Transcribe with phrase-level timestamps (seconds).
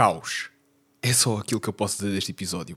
[0.00, 0.48] Caos.
[1.02, 2.74] É só aquilo que eu posso dizer deste episódio.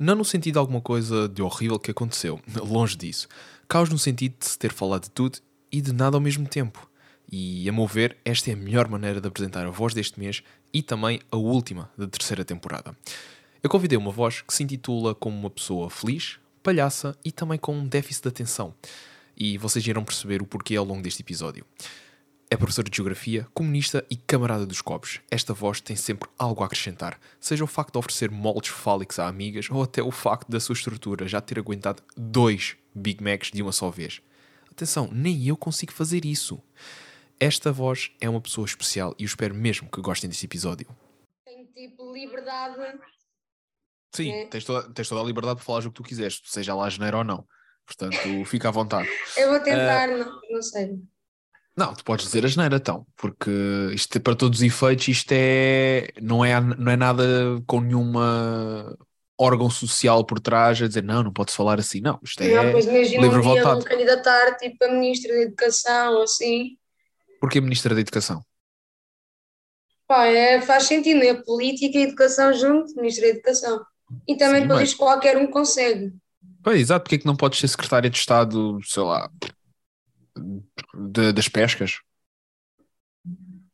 [0.00, 3.28] Não no sentido de alguma coisa de horrível que aconteceu, longe disso.
[3.68, 5.38] Caos no sentido de se ter falado de tudo
[5.70, 6.90] e de nada ao mesmo tempo.
[7.30, 10.42] E, a meu ver, esta é a melhor maneira de apresentar a voz deste mês
[10.72, 12.92] e também a última da terceira temporada.
[13.62, 17.72] Eu convidei uma voz que se intitula como uma pessoa feliz, palhaça e também com
[17.72, 18.74] um déficit de atenção.
[19.36, 21.64] E vocês irão perceber o porquê ao longo deste episódio.
[22.50, 25.20] É professor de Geografia, comunista e camarada dos copos.
[25.30, 29.26] Esta voz tem sempre algo a acrescentar, seja o facto de oferecer moldes fálicos a
[29.26, 33.62] amigas ou até o facto da sua estrutura já ter aguentado dois Big Macs de
[33.62, 34.20] uma só vez.
[34.70, 36.60] Atenção, nem eu consigo fazer isso.
[37.40, 40.86] Esta voz é uma pessoa especial e eu espero mesmo que gostem deste episódio.
[41.44, 42.76] Tenho tipo liberdade.
[44.14, 44.46] Sim, É.
[44.46, 47.18] tens, toda, tens toda a liberdade para falar o que tu quiseres, seja lá janeiro
[47.18, 47.44] ou não.
[47.84, 48.16] Portanto,
[48.46, 49.08] fica à vontade.
[49.36, 51.02] Eu vou tentar, não, não sei.
[51.76, 53.50] Não, tu podes dizer a geneira então, porque
[53.92, 57.24] isto é para todos os efeitos, isto é não é, não é nada
[57.66, 58.96] com nenhuma
[59.36, 62.70] órgão social por trás a dizer não, não pode falar assim, não, isto é não,
[62.70, 66.76] pois imagina livre um dia me candidatar tipo a ministra da Educação ou assim.
[67.40, 68.40] porque a Ministra da Educação.
[70.06, 71.34] Pá, é, faz sentido, né?
[71.34, 73.80] Política e educação junto, ministra da Educação.
[74.28, 76.12] E também Sim, mas- isso qualquer um consegue.
[76.62, 79.30] Pois, exato, porque é que não podes ser secretária de Estado, sei lá,
[80.36, 81.98] de- das pescas?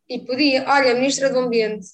[0.09, 1.87] E podia, olha, ministra do Ambiente.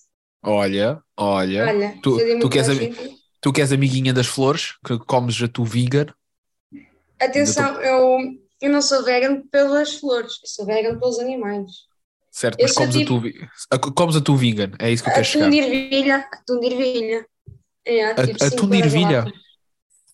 [0.43, 5.41] Olha, olha, Olha, tu- tu queres a- tu que és amiguinha das flores, que comes
[5.43, 6.07] a tu vegan,
[7.19, 8.19] Atenção, eu,
[8.61, 11.71] eu não sou vegan pelas flores, eu sou vegan pelos animais.
[12.31, 15.03] certo, Eu mas comes, a tipo- tu, vi- a- comes a tu vegan, é isso
[15.03, 15.51] que eu quero chegar.
[15.51, 17.27] De ervilha, atum de ervilha.
[17.85, 19.25] É, A- tipo atum de a ervilha?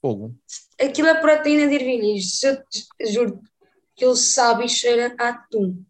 [0.00, 0.34] Fogo.
[0.80, 2.16] Aquilo é proteína de ervilha.
[2.16, 3.40] Isso eu te juro
[3.94, 5.84] que ele sabe e cheira a atum.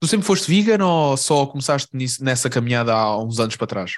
[0.00, 3.92] Tu sempre foste vegan ou só começaste nisso- nessa caminhada há uns anos para trás?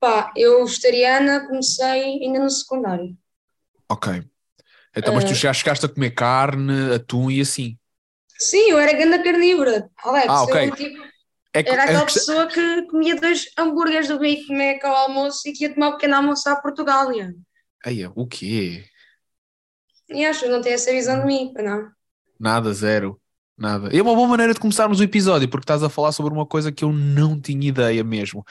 [0.00, 1.84] Pá, eu vegetariana comecei
[2.24, 3.16] ainda no secundário.
[3.88, 4.24] Ok.
[4.96, 5.34] Então, mas tu Eh.
[5.34, 7.78] já chegaste a comer carne, atum e assim.
[8.38, 9.90] Sim, eu era grande carnívora.
[9.98, 10.68] Alex, Ah, ok.
[10.68, 11.02] eu, tipo,
[11.54, 14.96] É que- era é aquela que- pessoa que comia dois hambúrgueres do Big Mac ao
[14.96, 17.12] almoço e que ia tomar um pequeno almoço à Portugal.
[17.12, 17.34] E
[17.84, 18.84] Eia, o quê?
[20.12, 21.90] E acho não tem essa visão de mim, não.
[22.38, 23.20] Nada, zero.
[23.56, 23.96] Nada.
[23.96, 26.72] É uma boa maneira de começarmos o episódio, porque estás a falar sobre uma coisa
[26.72, 28.44] que eu não tinha ideia mesmo.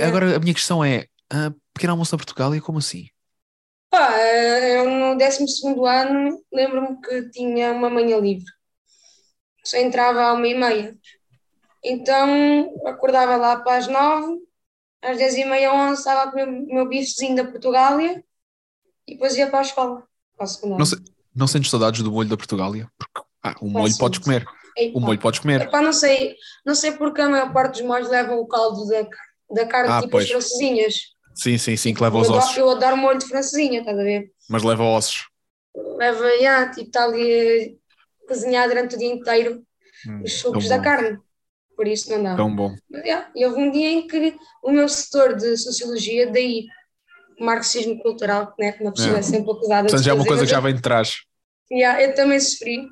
[0.00, 3.08] Agora, a minha questão é: ah, pequeno almoço na Portugal e como assim?
[3.90, 5.44] Pá, eu no 12
[5.86, 8.46] ano lembro-me que tinha uma manhã livre.
[9.64, 10.96] Só entrava à uma e meia.
[11.82, 14.38] Então acordava lá para as nove,
[15.02, 18.24] às dez e meia, onze, estava a comer o meu bifezinho da Portugália
[19.06, 20.08] e depois ia para a escola.
[20.76, 20.96] Não, se-
[21.34, 22.90] não sentes saudades do molho da Portugália?
[22.98, 24.46] Porque ah, o molho podes comer.
[24.94, 25.62] O molho podes comer.
[25.62, 29.02] epá, não sei, não sei porque a maior parte dos molhos levam o caldo da,
[29.50, 30.24] da carne, Ah, tipo pois.
[30.24, 30.94] as francesinhas.
[31.34, 32.50] Sim, sim, sim, que leva os eu, ossos.
[32.56, 34.30] adoro, eu adoro molho de francesinha, estás a ver?
[34.48, 35.26] Mas leva ossos.
[35.74, 37.78] leva, já, tipo, está ali
[38.24, 39.64] a cozinhar durante o dia inteiro
[40.06, 41.18] Hum, os sucos da carne.
[41.76, 42.36] Por isso não dá.
[42.36, 42.76] Tão bom.
[42.90, 46.66] Mas, já, E houve um dia em que o meu setor de Sociologia, daí
[47.40, 49.22] marxismo cultural, né, que uma pessoa É.
[49.22, 51.22] sempre acusada Portanto, de já é uma coisa que já vem de trás.
[51.72, 52.88] já, eu também sofri.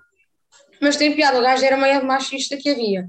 [0.80, 3.08] Mas tem piada, o gajo era meio machista que havia.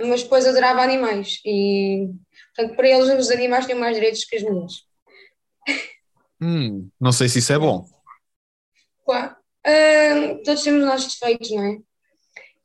[0.00, 1.40] Mas depois adorava animais.
[1.44, 2.08] E,
[2.54, 4.84] portanto, para eles os animais têm mais direitos que as mulheres.
[6.40, 7.86] Hum, não sei se isso é bom.
[9.08, 9.36] Ah,
[10.44, 11.78] todos temos os nossos defeitos, não é?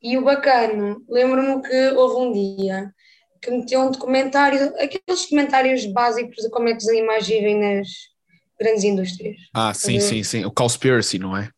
[0.01, 2.93] E o bacana, lembro-me que houve um dia
[3.45, 7.87] que meteu um documentário, aqueles comentários básicos de como é que os animais vivem nas
[8.59, 9.37] grandes indústrias.
[9.53, 10.45] Ah, sim, sim, sim.
[10.45, 11.49] O Conspiracy, não é?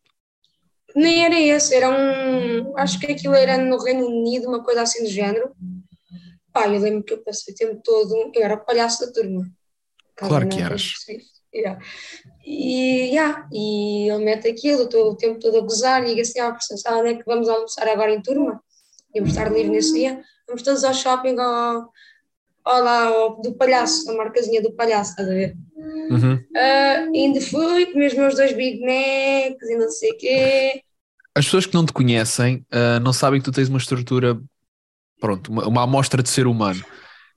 [0.94, 2.76] Nem era esse, era um.
[2.76, 5.50] Acho que aquilo era no Reino Unido, uma coisa assim do género.
[6.52, 8.32] Pá, eu lembro que eu passei o tempo todo.
[8.34, 9.46] Eu era o palhaço da turma.
[10.16, 10.92] Claro que eras.
[11.54, 11.80] Yeah.
[12.44, 16.40] E, yeah, e ele mete aquilo, estou o tempo todo a gozar e digo assim:
[16.40, 18.62] ah, professor, onde é que vamos almoçar agora em turma?
[19.14, 20.22] Íamos estar livre nesse dia.
[20.48, 21.92] Vamos todos ao shopping, ao,
[22.64, 25.54] ao lá, ao, do palhaço, a marcazinha do palhaço, estás a ver?
[26.10, 26.42] Uhum.
[26.56, 30.82] Ah, ainda fui, comi os meus dois Big Macs e não sei o quê.
[31.34, 34.40] As pessoas que não te conhecem ah, não sabem que tu tens uma estrutura,
[35.20, 36.82] pronto, uma, uma amostra de ser humano.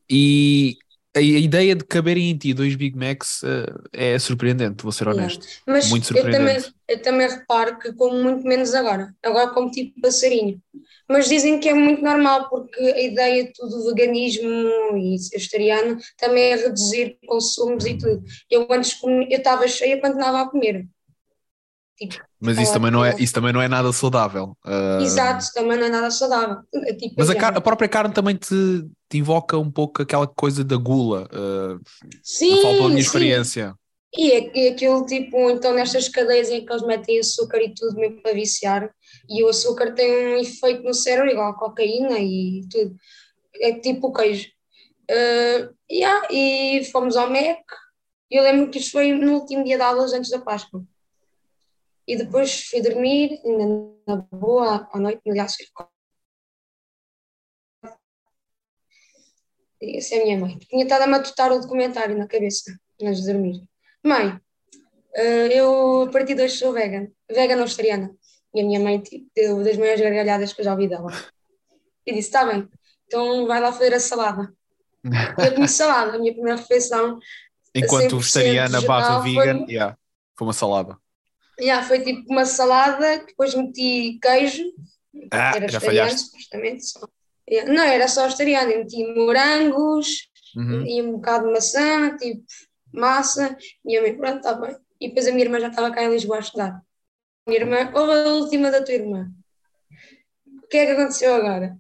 [0.10, 0.78] E
[1.16, 5.08] a, a ideia de caberem em ti dois Big Macs ah, é surpreendente, vou ser
[5.08, 5.46] honesto.
[5.68, 6.76] Mas Muito eu também, surpreendente.
[6.88, 9.14] eu também reparo que como muito menos agora.
[9.24, 10.62] Agora como tipo passarinho.
[11.10, 14.48] Mas dizem que é muito normal porque a ideia tudo do veganismo
[14.98, 18.24] e vegetariano também é reduzir consumos e tudo.
[18.50, 20.88] Eu antes eu estava cheia quando andava a comer.
[21.98, 24.58] Tipo, Mas isso também, não é, isso também não é nada saudável.
[24.66, 26.58] Ah, Exato, também não é nada saudável.
[26.74, 30.28] É Tipo, Mas a, é, a própria carne também te, te invoca um pouco aquela
[30.28, 31.30] coisa da gula.
[31.32, 31.78] ah,
[32.24, 32.98] sim, falta a minha sim.
[32.98, 33.76] experiência.
[34.18, 37.96] E, é, e aquilo, tipo, então nestas cadeias em que eles metem açúcar e tudo
[37.96, 38.92] mesmo para viciar,
[39.30, 42.96] e o açúcar tem um efeito no cérebro igual a cocaína e tudo.
[43.62, 44.50] É tipo o queijo.
[45.10, 47.64] Uh, yeah, e fomos ao MEC,
[48.30, 50.84] e eu lembro que isto foi no último dia de aulas antes da Páscoa.
[52.12, 53.66] E depois fui dormir, ainda
[54.06, 55.56] na boa, à noite, aliás,
[59.82, 60.58] essa é a minha mãe.
[60.58, 63.64] Tinha estado a matutar o documentário na cabeça, antes de dormir.
[64.04, 64.38] Mãe,
[65.16, 68.14] eh, eu a partir de hoje sou vegan, vegan vegetariana.
[68.54, 71.14] E a minha mãe tipo, deu das maiores gargalhadas que eu já ouvi dela.
[72.06, 72.68] E disse: Está bem,
[73.08, 74.54] então vai lá fazer a salada.
[75.06, 77.20] E eu comi salada, a minha primeira refeição.
[77.74, 79.98] Enquanto 100% vegetariana barra geral foi- vegan, yeah,
[80.38, 81.01] foi uma salada.
[81.62, 84.64] Yeah, foi tipo uma salada, depois meti queijo,
[85.32, 86.30] Ah, era já falhaste.
[86.30, 86.86] supostamente.
[86.86, 87.08] Só.
[87.50, 90.86] Yeah, Não, era só vegetariano, meti morangos, Uhum.
[90.86, 92.44] e um bocado de maçã, tipo
[92.94, 93.56] massa,
[93.86, 94.76] e a mãe, pronto, está bem.
[95.00, 96.82] E depois a minha irmã já estava cá em Lisboa a estudar.
[97.48, 99.32] Minha irmã, ou a última da tua irmã.
[100.64, 101.78] O que é que aconteceu agora?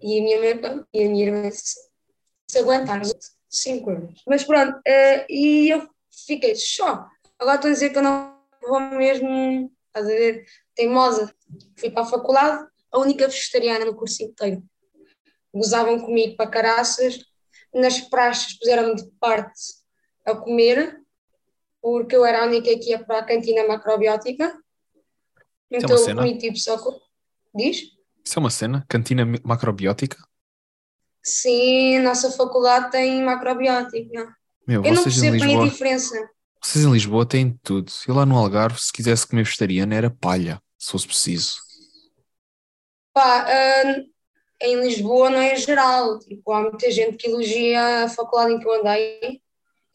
[0.00, 1.74] E a minha mãe, e a minha irmã disse,
[2.48, 3.02] se aguentar,
[3.48, 4.22] 5 euros.
[4.26, 5.88] Mas pronto, eh, e eu
[6.26, 7.06] fiquei só.
[7.38, 10.44] Agora estou a dizer que eu não vou mesmo, estás a ver,
[10.74, 11.34] teimosa.
[11.76, 14.62] Fui para a faculdade, a única vegetariana no curso inteiro.
[15.52, 17.24] Gozavam comigo para caraças,
[17.72, 19.60] nas praxes puseram-me de parte
[20.24, 21.00] a comer,
[21.80, 24.56] porque eu era a única que ia para a cantina macrobiótica.
[25.70, 26.22] Então uma eu cena.
[26.22, 26.78] comi tipo só.
[27.54, 27.82] Diz?
[28.24, 28.84] Isso é uma cena?
[28.88, 30.16] Cantina macrobiótica?
[31.22, 34.36] Sim, a nossa faculdade tem macrobiótica.
[34.66, 36.30] Meu, Eu não percebo bem a diferença.
[36.62, 37.90] Vocês em Lisboa têm tudo.
[38.06, 41.60] Eu lá no Algarve, se quisesse comer vegetariano, era palha, se fosse preciso.
[43.12, 44.02] Pá, ah,
[44.62, 46.18] em Lisboa não é geral.
[46.20, 49.42] Tipo, há muita gente que elogia a faculdade em que eu andei,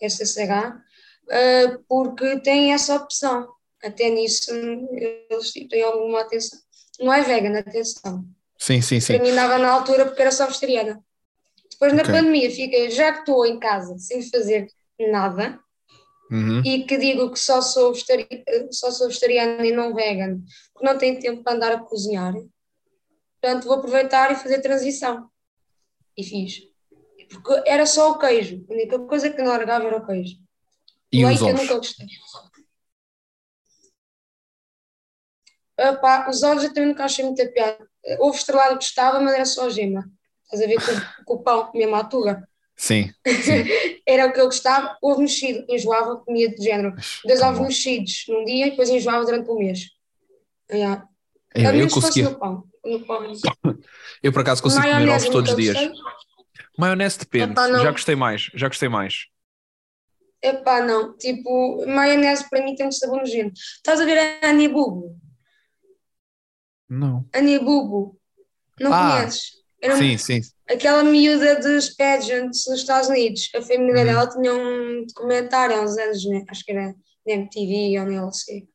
[0.02, 3.48] SSH, ah, porque tem essa opção.
[3.84, 6.60] Até nisso eles tipo, têm alguma atenção.
[7.00, 8.26] Não é vegan, atenção.
[8.58, 9.18] Sim, sim, sim.
[9.18, 11.02] Para mim dava na altura porque era só vegetariana.
[11.72, 12.14] Depois na Ok.
[12.14, 14.68] pandemia fiquei, já que estou em casa sem fazer
[15.00, 15.60] nada
[16.30, 16.62] Uhum.
[16.66, 17.94] e que digo que só sou,
[18.72, 20.42] só sou vegetariana e não vegan,
[20.74, 22.34] porque não tenho tempo para andar a cozinhar,
[23.40, 25.30] portanto vou aproveitar e fazer transição.
[26.18, 26.64] E fiz.
[27.30, 30.38] Porque era só o queijo, a única coisa que não largava era o queijo.
[31.12, 31.62] E Leite os eu ovos?
[31.62, 32.08] nunca gostei.
[35.80, 37.88] Epá, os ovos eu também nunca achei muita piada.
[38.20, 40.10] Ovo estrelado gostava, mas era só gema.
[40.46, 42.48] Estás a ver com, com o pão, mesmo à tuga.
[42.78, 43.64] Sim, sim.
[44.08, 44.96] Era o que eu gostava.
[45.02, 46.94] Ovo mexido, enjoava, comia de género.
[47.26, 49.90] Dois tá ovos mexidos num dia e depois enjoava durante um mês.
[50.72, 51.08] Yeah.
[51.56, 52.30] Eu, A eu que fosse conseguia.
[52.30, 52.64] no pão.
[52.86, 53.32] No pão.
[54.24, 55.76] Eu por acaso consigo comer ovos Maionese todos os dias.
[55.76, 55.94] gostei.
[56.78, 57.52] Maionese depende.
[57.54, 57.68] Epá.
[57.68, 59.26] Já gostei mais, já gostei mais.
[60.42, 61.18] Epá, não.
[61.18, 63.54] Tipo, maionese para mim tem um sabor nojento.
[63.56, 65.18] Estás a ver a Anibubo?
[66.90, 67.26] Não.
[67.34, 68.18] Anibubo.
[68.80, 69.52] Não Ah, conheces?
[69.88, 70.42] Era Sim, sim.
[70.70, 73.50] aquela miúda dos pageants nos Estados Unidos.
[73.56, 74.06] A família Uhum.
[74.06, 76.44] dela tinha um documentário há uns anos, né?
[76.50, 76.94] acho que era
[77.26, 78.68] na MTV ou na LC.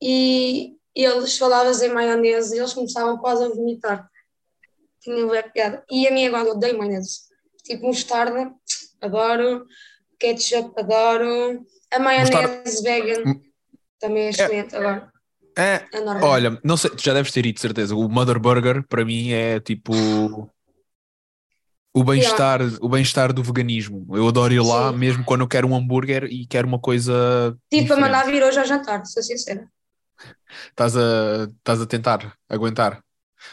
[0.00, 4.08] E eles falavam em maionese e eles começavam quase a vomitar.
[5.00, 5.84] Tinha bué piada.
[5.90, 7.20] E a minha agora odeio maionese.
[7.64, 8.52] Tipo mostarda,
[9.00, 9.66] adoro.
[10.18, 11.64] Ketchup, adoro.
[11.90, 13.40] A maionese Mostarda- vegan
[13.98, 15.11] também é excelente agora.
[15.56, 16.24] É, É normal.
[16.30, 17.94] olha, não sei, tu já deves ter ido, de certeza.
[17.94, 19.92] O Mother Burger, para mim, é tipo
[21.94, 24.06] o bem-estar, o bem-estar do veganismo.
[24.16, 24.98] Eu adoro ir lá, Sim.
[24.98, 27.12] mesmo quando eu quero um hambúrguer e quero uma coisa.
[27.70, 28.00] tipo, a diferente.
[28.00, 29.68] mandar vir hoje ao jantar, sou sincera.
[30.70, 33.02] Estás a, estás a tentar aguentar.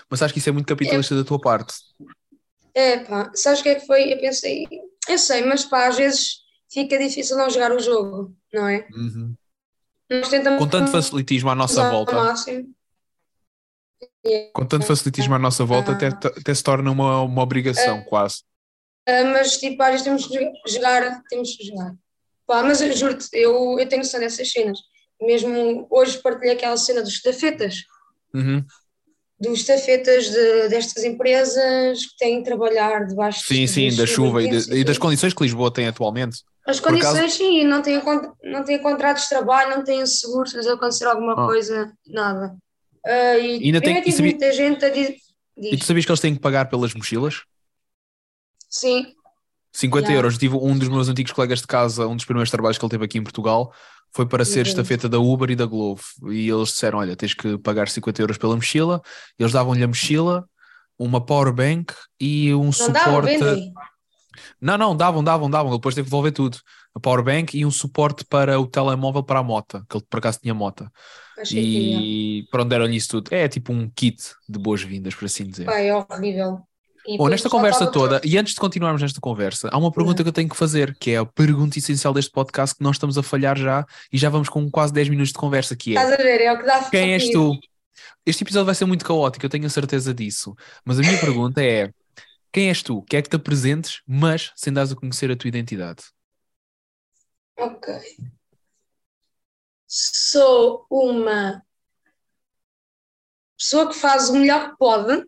[0.09, 1.73] Mas acho que isso é muito capitalista da tua parte.
[2.73, 4.13] É pá, sabes o que é que foi?
[4.13, 4.67] Eu pensei,
[5.09, 6.37] eu sei, mas pá, às vezes
[6.71, 8.87] fica difícil não jogar o jogo, não é?
[8.95, 9.33] Uhum.
[10.09, 12.73] Nós tentamos Com tanto facilitismo à nossa volta, máximo.
[14.53, 18.43] com tanto facilitismo à nossa volta, até, até se torna uma, uma obrigação, quase.
[19.07, 21.93] Ah, mas tipo, às vezes temos que jogar, temos que jogar.
[22.47, 24.79] Pá, mas eu juro-te, eu, eu tenho noção dessas cenas.
[25.21, 27.83] Mesmo hoje partilhei aquela cena dos estafetas,
[28.33, 28.63] Uhum.
[29.39, 34.43] dos estafetas de, destas empresas que têm que trabalhar debaixo Sim, de- sim, da chuva
[34.43, 36.39] e, de- e das condições que Lisboa tem atualmente.
[36.69, 41.05] As condições, sim, não con- não têm contratos de trabalho, não têm seguros, se acontecer
[41.05, 41.45] alguma Ah.
[41.47, 42.55] coisa, nada.
[43.05, 45.15] Ah, e Ainda tem- tive sabia- muita gente a dizer.
[45.57, 47.43] E tu sabias que eles têm que pagar pelas mochilas?
[48.69, 49.13] Sim,
[49.73, 50.19] 50 Yeah.
[50.19, 50.37] euros.
[50.37, 53.05] Tive um dos meus antigos colegas de casa, um dos primeiros trabalhos que ele teve
[53.05, 53.73] aqui em Portugal,
[54.11, 54.69] foi para ser Exato.
[54.69, 56.03] estafeta da Uber e da Glovo.
[56.31, 59.01] E eles disseram: Olha, tens que pagar 50 euros pela mochila.
[59.37, 60.47] Eles davam-lhe a mochila,
[60.97, 63.37] uma powerbank e um Não suporte.
[64.61, 65.71] Não, não, davam, davam, davam.
[65.71, 66.57] Ele depois teve que devolver tudo.
[66.95, 70.39] A powerbank e um suporte para o telemóvel para a moto, que ele por acaso
[70.41, 70.89] tinha moto.
[71.37, 71.97] Achei que ia.
[71.99, 73.33] E pronto, deram-lhe isso tudo.
[73.33, 75.65] É tipo um kit de boas-vindas, por assim dizer.
[75.65, 76.59] Pá, é horrível.
[77.07, 80.19] E Bom, nesta conversa estava toda, e antes de continuarmos nesta conversa, há uma pergunta
[80.19, 80.23] Uhum.
[80.25, 83.17] que eu tenho que fazer, que é a pergunta essencial deste podcast que nós estamos
[83.17, 86.19] a falhar já e já vamos com quase 10 minutos de conversa, que é Estás
[86.19, 86.41] a ver?
[86.41, 87.57] É o que dá quem és tu?
[88.25, 90.53] Este episódio vai ser muito caótico, eu tenho a certeza disso.
[90.85, 91.89] Mas a minha pergunta é:
[92.51, 93.03] quem és tu?
[93.03, 96.03] Quer que te apresentes, mas sem dares a conhecer a tua identidade?
[97.57, 97.93] Ok.
[99.87, 101.63] Sou uma
[103.57, 105.25] pessoa que faz o melhor que pode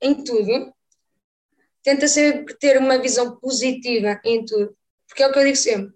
[0.00, 0.74] em tudo.
[1.82, 4.76] Tenta sempre ter uma visão positiva em tudo.
[5.06, 5.94] Porque é o que eu digo sempre: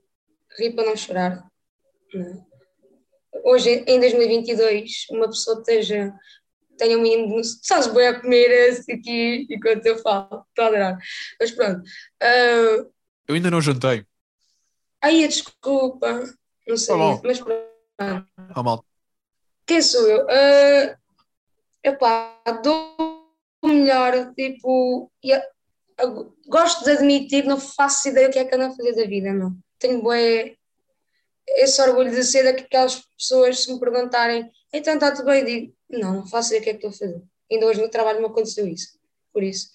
[0.57, 1.51] rir para não chorar.
[2.15, 2.51] é?
[3.45, 6.13] Hoje, em 2022, uma pessoa esteja,
[6.81, 7.41] tenha mínimo.
[7.41, 10.45] de- Sabes, bem a comer aqui enquanto eu falo.
[10.49, 10.99] Estou a adorar.
[11.39, 11.83] Mas pronto.
[12.23, 12.85] Ah,
[13.29, 14.05] Eu ainda não jantei.
[15.03, 16.25] Ai, desculpa,
[16.67, 18.27] não sei, Tá mas pronto.
[18.57, 18.85] Oh, mal.
[19.67, 20.25] Quem sou eu?
[20.25, 20.97] Uh,
[21.85, 22.97] epá, dou
[23.63, 25.11] o melhor, tipo,
[26.49, 29.33] gosto de admitir não faço ideia o que é que ando a fazer da vida,
[29.33, 29.57] não.
[29.79, 30.57] Tenho bué,
[31.47, 36.15] esse orgulho de ser daquelas pessoas, se me perguntarem, então está tudo bem, digo, não,
[36.15, 37.23] não faço ideia o que é que estou a fazer.
[37.51, 38.99] Ainda hoje no trabalho me aconteceu isso,
[39.33, 39.71] por isso.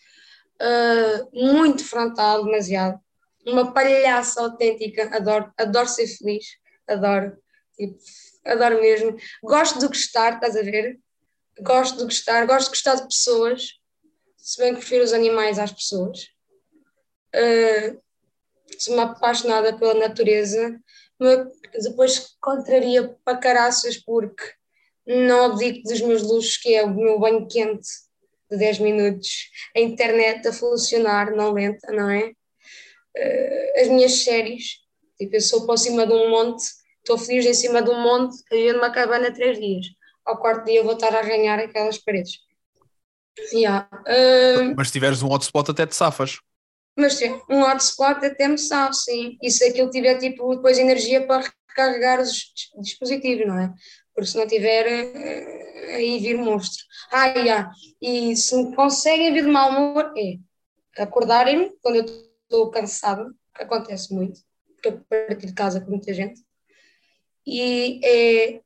[0.61, 2.99] Uh, muito frontal, demasiado.
[3.45, 6.45] Uma palhaça autêntica, adoro, adoro ser feliz,
[6.87, 7.37] adoro,
[7.75, 7.97] tipo,
[8.45, 9.17] adoro mesmo.
[9.43, 10.99] Gosto de gostar, estás a ver?
[11.59, 13.73] Gosto de gostar, gosto de gostar de pessoas,
[14.37, 16.29] se bem que prefiro os animais às pessoas.
[17.35, 18.01] Uh,
[18.79, 20.79] sou uma apaixonada pela natureza,
[21.19, 21.47] mas
[21.83, 24.53] depois contraria para caraças porque
[25.07, 27.87] não abdico dos meus luxos, que é o meu banho quente
[28.49, 32.31] de 10 minutos, a internet a funcionar, não lenta, não é?
[33.17, 34.79] Uh, as minhas séries,
[35.17, 36.63] tipo, eu sou para cima de um monte,
[36.99, 39.85] estou feliz em cima de um monte, a viver numa cabana três dias.
[40.25, 42.33] Ao quarto dia vou estar a arranhar aquelas paredes.
[43.53, 43.87] Yeah.
[44.07, 46.39] Uh, Mas se tiveres um hotspot, até te safas.
[46.97, 49.37] mas sim, um hotspot até me sabe, sim.
[49.41, 53.73] E se aquilo tiver tipo, depois energia para recarregar os dis- dispositivos, não é?
[54.15, 56.83] Porque se não tiver, eh, aí vir monstro.
[57.11, 57.71] Ah, yeah.
[58.01, 60.37] e se me conseguem vir de mau humor, é
[60.97, 64.39] acordarem-me quando eu estou cansada, que acontece muito,
[64.73, 66.41] porque eu partir de casa com muita gente,
[67.45, 68.61] e é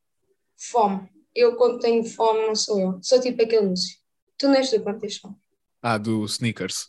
[0.56, 1.10] fome.
[1.36, 3.00] Eu, quando tenho fome, não sou eu.
[3.01, 3.98] Sou tipo aquele anúncio.
[4.38, 5.36] Tu não és tu quando tens fome.
[5.82, 6.88] Ah, do sneakers.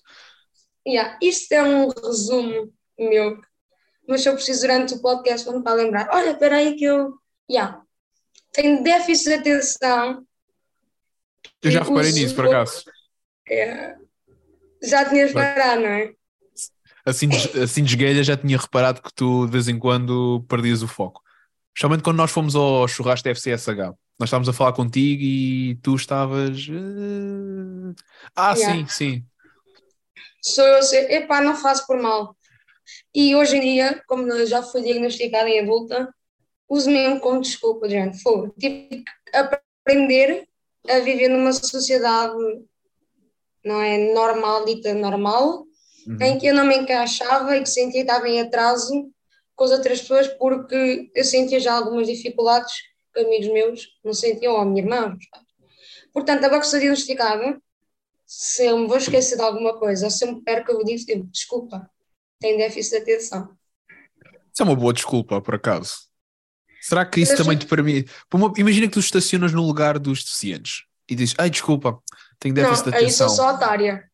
[0.86, 3.40] Yeah, isto é um resumo meu,
[4.08, 6.08] mas eu preciso durante o podcast quando para lembrar.
[6.12, 7.14] Olha, espera aí que eu
[7.50, 7.79] yeah,
[8.52, 10.26] tenho déficit de atenção.
[11.62, 12.84] Eu já reparei nisso, por acaso.
[13.48, 13.94] É,
[14.82, 16.12] já tinhas reparado, não é?
[17.04, 20.82] Assim, de- assim de esguelha já tinha reparado que tu de vez em quando perdias
[20.82, 21.22] o foco.
[21.74, 23.94] Especialmente quando nós fomos ao churrasco da FCSH.
[24.18, 26.58] Nós estávamos a falar contigo e tu estavas.
[26.68, 27.94] eh,
[28.36, 28.86] Ah, Yeah.
[28.86, 29.26] sim, sim.
[30.42, 30.80] Sou eu
[31.10, 32.36] epá, não faço por mal.
[33.14, 36.12] E hoje em dia, como já fui diagnosticada em adulta,
[36.70, 38.22] uso mesmo como desculpa, gente.
[38.22, 38.54] Fogo.
[38.58, 40.48] Tive que aprender
[40.88, 42.34] a viver numa sociedade,
[43.64, 45.66] não é normal, dita normal,
[46.06, 46.16] Uhum.
[46.22, 49.12] em que eu não me encaixava e que sentia que estava em atraso
[49.54, 52.72] com as outras pessoas porque eu sentia já algumas dificuldades
[53.12, 55.18] que amigos meus não sentiam, ou a minha irmã.
[56.10, 57.60] Portanto, agora que sou diagnosticada,
[58.24, 61.04] se eu me vou esquecer de alguma coisa, ou se eu me perco, eu dizer,
[61.04, 61.90] tipo, desculpa,
[62.38, 63.50] tenho déficit de atenção.
[64.52, 66.09] Isso é uma boa desculpa, por acaso.
[66.80, 68.10] Será que isso também te permite?
[68.56, 71.98] Imagina que tu estacionas no lugar dos deficientes e dizes: Ai, desculpa,
[72.38, 73.28] tenho déficit não, de aí atenção.
[73.28, 74.04] sou só otária.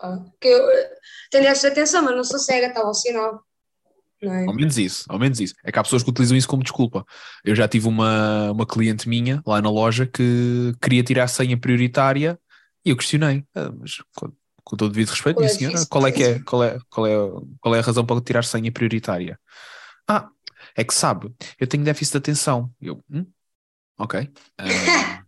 [0.00, 0.90] Ah, Que eu eh,
[1.30, 3.42] tenho déficit de atenção, mas não sou cega, está ao sinal.
[4.22, 4.46] Não é?
[4.46, 5.54] Ao menos isso, ao menos isso.
[5.64, 7.04] É que há pessoas que utilizam isso como desculpa.
[7.44, 11.56] Eu já tive uma, uma cliente minha lá na loja que queria tirar a senha
[11.56, 12.38] prioritária
[12.84, 14.30] e eu questionei, "Ah, mas com,
[14.62, 17.16] com todo o devido respeito, minha senhora, qual é que é, qual é, qual é,
[17.60, 19.38] qual é a razão para tirar senha prioritária?
[20.08, 20.28] Ah,
[20.76, 22.70] é que sabe, eu tenho déficit de atenção.
[22.80, 23.26] Eu, hum,
[23.98, 24.30] ok.
[24.58, 25.22] Ah,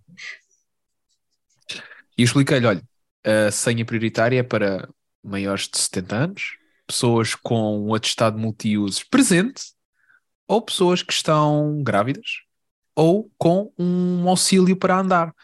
[2.17, 2.83] e eu expliquei-lhe, olha,
[3.25, 4.89] a senha prioritária é para
[5.23, 6.43] maiores de 70 anos,
[6.87, 9.63] pessoas com um atestado multiusos presente,
[10.47, 12.43] ou pessoas que estão grávidas,
[12.95, 15.35] ou com um auxílio para andar.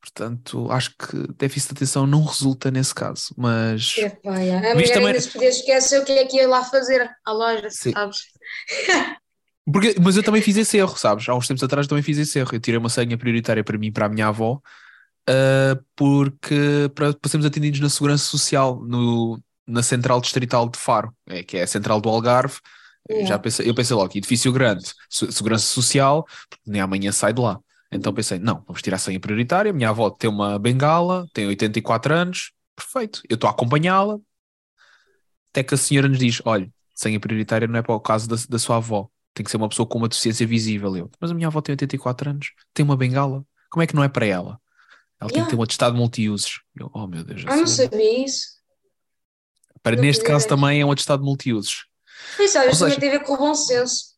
[0.00, 4.70] Portanto, acho que déficit de atenção não resulta nesse caso, mas Epá, yeah.
[4.70, 7.32] A mulher também- ainda se podia esquecer o que é que ia lá fazer à
[7.32, 7.92] loja, Sim.
[7.92, 8.18] sabes?
[9.70, 11.28] Porque, mas eu também fiz esse erro, sabes?
[11.28, 12.50] Há uns tempos atrás também fiz esse erro.
[12.52, 14.60] Eu tirei uma senha prioritária para mim e para a minha avó,
[15.28, 21.14] uh, porque para, para sermos atendidos na Segurança Social, no, na Central Distrital de Faro,
[21.26, 22.58] é, que é a Central do Algarve.
[23.08, 23.28] Yeah.
[23.28, 27.58] Já pensei, eu pensei logo, edifício grande, Segurança Social, porque nem amanhã sai de lá.
[27.90, 29.72] Então pensei, não, vamos tirar a senha prioritária.
[29.72, 33.22] Minha avó tem uma bengala, tem 84 anos, perfeito.
[33.28, 34.18] Eu estou a acompanhá-la.
[35.50, 38.36] Até que a senhora nos diz: olha, senha prioritária não é para o caso da,
[38.48, 40.96] da sua avó tem que ser uma pessoa com uma deficiência visível.
[40.96, 44.04] Eu, mas a minha avó tem 84 anos, tem uma bengala, como é que não
[44.04, 44.60] é para ela?
[45.20, 45.32] Ela yeah.
[45.32, 46.60] tem que ter um atestado multiusos.
[46.78, 47.44] Eu, oh meu Deus.
[47.46, 48.54] Ah, não sabia isso.
[49.82, 51.86] Para não neste caso também é um atestado multiusos.
[52.38, 54.14] Isso, olha, também tem a ver com o bom senso.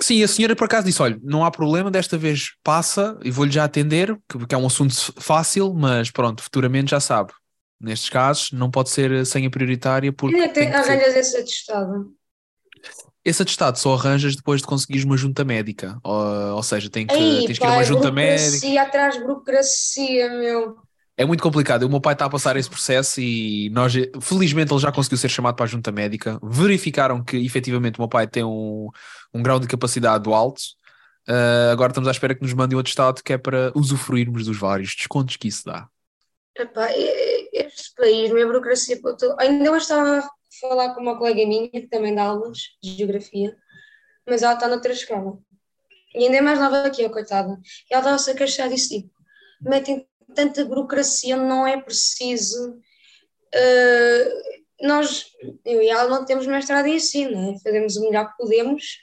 [0.00, 3.52] Sim, a senhora por acaso disse: olha, não há problema, desta vez passa e vou-lhe
[3.52, 7.32] já atender, porque é um assunto fácil, mas pronto, futuramente já sabe.
[7.80, 10.36] Nestes casos, não pode ser senha prioritária porque.
[10.36, 11.18] E tem, arranjas ser...
[11.18, 12.12] esse atestado?
[13.26, 15.98] Esse atestado só arranjas depois de conseguires uma junta médica.
[16.04, 18.80] Ou, ou seja, tem que, Aí, tens que ir a uma junta médica.
[18.80, 20.76] atrás burocracia, meu.
[21.16, 21.82] É muito complicado.
[21.82, 25.28] O meu pai está a passar esse processo e nós, felizmente, ele já conseguiu ser
[25.28, 26.38] chamado para a junta médica.
[26.40, 28.90] Verificaram que efetivamente o meu pai tem um,
[29.34, 30.62] um grau de capacidade alto.
[31.28, 34.56] Uh, agora estamos à espera que nos mandem um atestado que é para usufruirmos dos
[34.56, 35.88] vários descontos que isso dá.
[36.56, 36.86] Epá,
[37.52, 39.00] este país, minha burocracia,
[39.40, 40.22] ainda hoje estava
[40.60, 43.56] falar com uma colega minha, que também dá aulas de geografia,
[44.26, 45.38] mas ela está noutra escola.
[46.14, 47.58] E ainda é mais nova que eu, coitada.
[47.90, 49.10] E ela estava-se a queixar disso, tipo,
[49.60, 52.78] metem tanta burocracia, não é preciso.
[53.54, 55.26] Uh, nós,
[55.64, 57.58] eu e ela, não temos mestrado em ensino, né?
[57.62, 58.98] fazemos o melhor que podemos,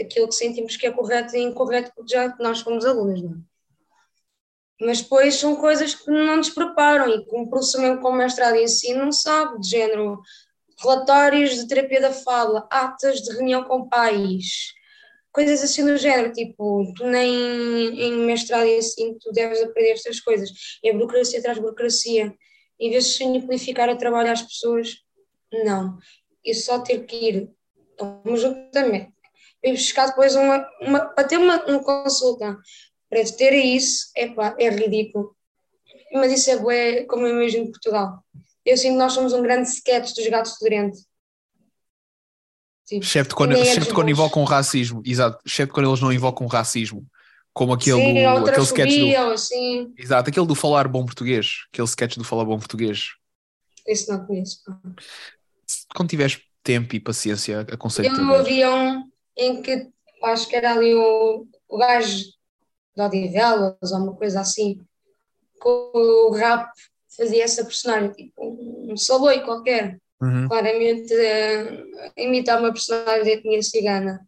[0.00, 3.48] aquilo que sentimos que é correto e incorreto, porque já nós fomos alunos, não é?
[4.80, 8.64] Mas depois são coisas que não nos preparam e como professor mesmo com mestrado em
[8.64, 10.22] ensino não sabe, de género,
[10.80, 14.72] relatórios de terapia da fala, atas de reunião com pais,
[15.32, 17.30] coisas assim do género, tipo, tu nem
[18.00, 20.50] em mestrado e assim tu deves aprender estas coisas.
[20.84, 22.34] A burocracia traz burocracia.
[22.80, 24.96] Em vez de simplificar o trabalho às pessoas,
[25.64, 25.98] não.
[26.44, 27.50] E só ter que ir
[28.00, 29.12] a uma juntamento
[29.62, 32.56] e buscar depois uma, uma para ter uma, uma consulta,
[33.10, 35.36] para ter isso, epá, é ridículo.
[36.12, 38.22] Mas isso é bué, como eu imagino Portugal.
[38.68, 41.06] Eu sinto que nós somos um grande sketch dos gatos fedorentes.
[42.86, 47.06] Tipo, excepto quando, excepto quando invocam racismo, exato, excepto quando eles não invocam racismo,
[47.52, 49.94] como aquele, sim, do, aquele sketch do, sim.
[49.96, 53.14] exato, aquele do falar bom português, aquele sketch do falar bom português.
[53.86, 54.62] Esse não conheço.
[55.94, 59.88] Quando tiveres tempo e paciência, aconselho Eu havia um em que
[60.24, 62.24] acho que era ali o, o gajo
[62.96, 64.80] de Odivelas ou uma coisa assim,
[65.58, 66.68] com o rap
[67.18, 68.32] fazia essa personagem, tipo
[68.88, 70.46] um saloi qualquer, uhum.
[70.46, 74.20] claramente uh, imitar uma personagem de etnia cigana.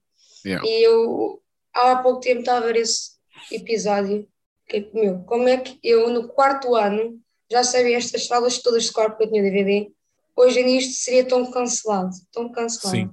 [0.44, 0.66] Yeah.
[0.66, 1.40] E eu
[1.72, 3.12] há pouco tempo estava a ver esse
[3.53, 4.26] episódio,
[4.68, 7.18] que meu, como é que eu no quarto ano
[7.50, 9.88] já sabia estas falas todas de corpo que eu tinha DVD,
[10.37, 12.96] hoje em dia isto seria tão cancelado, tão cancelado.
[12.96, 13.11] Sim.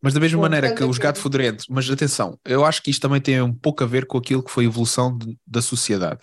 [0.00, 3.00] Mas da mesma Bom, maneira que os gato fedorento, mas atenção, eu acho que isto
[3.00, 6.20] também tem um pouco a ver com aquilo que foi a evolução de, da sociedade.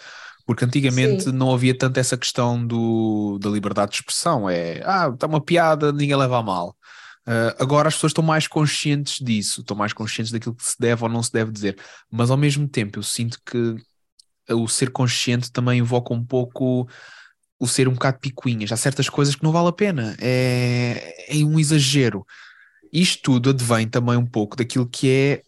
[0.50, 1.32] Porque antigamente Sim.
[1.32, 4.50] não havia tanto essa questão do, da liberdade de expressão.
[4.50, 6.76] É, ah, está uma piada, ninguém leva a mal.
[7.20, 11.04] Uh, agora as pessoas estão mais conscientes disso, estão mais conscientes daquilo que se deve
[11.04, 11.78] ou não se deve dizer.
[12.10, 13.76] Mas ao mesmo tempo eu sinto que
[14.52, 16.90] o ser consciente também invoca um pouco
[17.60, 18.72] o ser um bocado picuinhas.
[18.72, 20.18] Há certas coisas que não vale a pena.
[20.20, 22.26] É, é um exagero.
[22.92, 25.44] Isto tudo advém também um pouco daquilo que é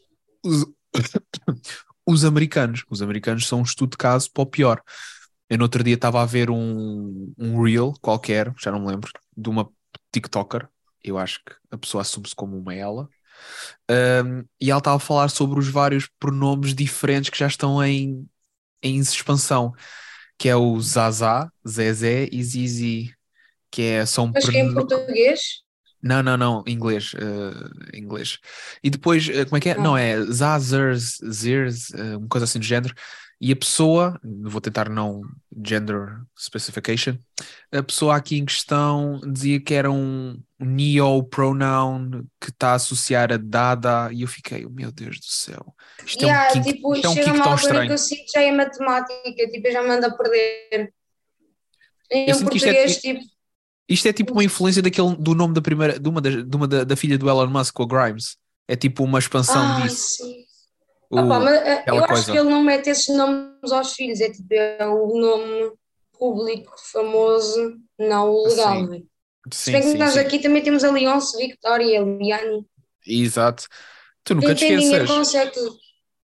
[2.12, 2.84] os americanos.
[2.90, 4.82] Os americanos são um estudo de caso para o pior.
[5.50, 9.12] Eu no outro dia estava a ver um, um reel qualquer, já não me lembro,
[9.36, 9.70] de uma
[10.12, 10.68] TikToker,
[11.04, 13.10] eu acho que a pessoa assume-se como uma ela,
[13.90, 18.28] um, e ela estava a falar sobre os vários pronomes diferentes que já estão em,
[18.82, 19.74] em expansão,
[20.38, 23.14] que é o Zaza, Zezé e Zizi,
[23.70, 24.32] que é, são...
[24.34, 25.64] Mas que é em português?
[26.02, 28.40] Não, não, não, inglês, uh, inglês.
[28.84, 29.74] E depois, uh, como é que é?
[29.74, 29.82] Ah.
[29.82, 32.96] Não, é Zazers, Zirs, uh, uma coisa assim do género.
[33.40, 35.24] E a pessoa, vou tentar não
[35.66, 37.18] gender specification,
[37.72, 43.38] a pessoa aqui em questão dizia que era um neo-pronoun que está a associar a
[43.38, 45.74] dada, e eu fiquei, oh, meu Deus do céu.
[46.06, 48.52] Isto yeah, é um tipo, isto é um uma altura que eu sinto já é
[48.52, 50.94] matemática, tipo, já manda a perder.
[52.12, 53.31] Em eu português, é, tipo
[53.92, 56.68] isto é tipo uma influência daquele, do nome da primeira, de uma, da, de uma
[56.68, 58.38] da, da filha do Elon Musk, com a Grimes.
[58.68, 60.24] É tipo uma expansão ah, disso.
[60.24, 60.46] Sim.
[61.10, 62.14] O, Opa, mas, eh, eu coisa.
[62.14, 65.74] acho que ele não mete esses nomes aos filhos, é tipo é o nome
[66.18, 68.76] público famoso, não o legal.
[68.76, 68.88] Sim.
[68.88, 69.02] Né?
[69.52, 70.20] Se bem que sim, nós sim.
[70.20, 72.66] aqui também temos a Leonce, Victoria, a Liane.
[73.06, 73.68] Exato.
[74.24, 75.10] Tu nunca Quem te esqueças.
[75.10, 75.78] consegue tudo.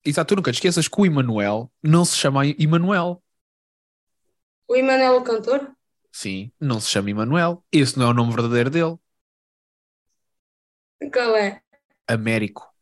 [0.05, 3.22] Exato, tu nunca te esqueças que o Emanuel não se chama Emanuel.
[4.68, 5.73] O Emanuel, o cantor?
[6.14, 7.64] Sim, não se chama Emanuel.
[7.72, 8.96] Esse não é o nome verdadeiro dele.
[11.12, 11.61] Qual é?
[12.07, 12.72] Américo.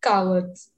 [0.00, 0.70] Cala-te.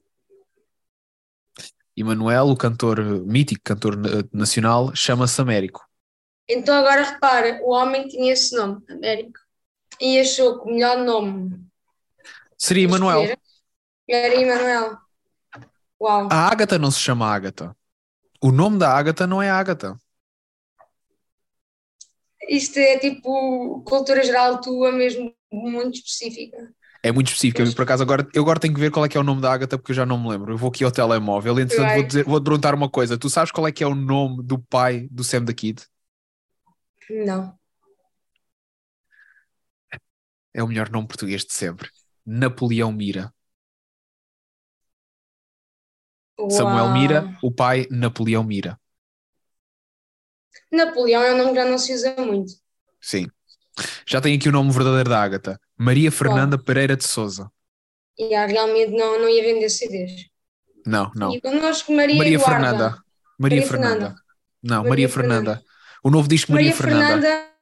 [1.95, 5.87] Emanuel, o cantor eh, mítico, cantor na- nacional, chama-se Américo.
[6.49, 9.39] Então agora repara, o homem tinha esse nome, Américo,
[10.01, 11.65] e achou que o melhor nome
[12.57, 13.37] Seria Emanuel.
[14.09, 14.97] era Emanuel.
[16.01, 16.27] Uau.
[16.29, 17.73] A Ágata não se chama Ágata.
[18.41, 19.97] O nome da Ágata não é Ágata.
[22.49, 26.73] Isto é tipo cultura geral tua mesmo muito específica.
[27.05, 27.61] É muito específico.
[27.61, 29.41] Eu, por acaso, agora, eu agora tenho que ver qual é que é o nome
[29.41, 30.53] da Ágata porque eu já não me lembro.
[30.53, 31.59] Eu vou aqui ao telemóvel.
[31.59, 33.17] Entretanto, vou, dizer, vou te perguntar uma coisa.
[33.17, 35.85] Tu sabes qual é que é o nome do pai do Sam da Kid?
[37.09, 37.59] Não.
[40.53, 41.89] É o melhor nome português de sempre.
[42.25, 43.33] Napoleão Mira.
[46.49, 46.93] Samuel Uau.
[46.93, 48.79] Mira, o pai Napoleão Mira.
[50.75, 52.53] Napoleão é um nome que já não se usa muito.
[53.01, 53.27] Sim.
[54.05, 55.59] Já tenho aqui o nome verdadeiro da Ágata.
[55.77, 57.49] Maria Fernanda Pereira de Souza.
[58.17, 60.27] E ah, realmente não, não ia vender CDs.
[60.85, 61.33] Não, não.
[61.33, 62.55] E connosco Maria, Maria Eduarda.
[62.55, 62.83] Fernanda.
[62.85, 63.03] Maria,
[63.39, 63.95] Maria Fernanda.
[63.95, 64.15] Fernanda.
[64.61, 65.63] Não, Maria, Maria Fernanda.
[66.03, 67.27] O novo disco Maria, Maria Fernanda.
[67.27, 67.53] Fernanda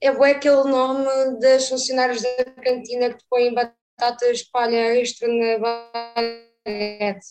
[0.00, 5.58] é bué aquele nome das funcionárias da cantina que te põem batatas palha extra na
[5.58, 7.26] baguete.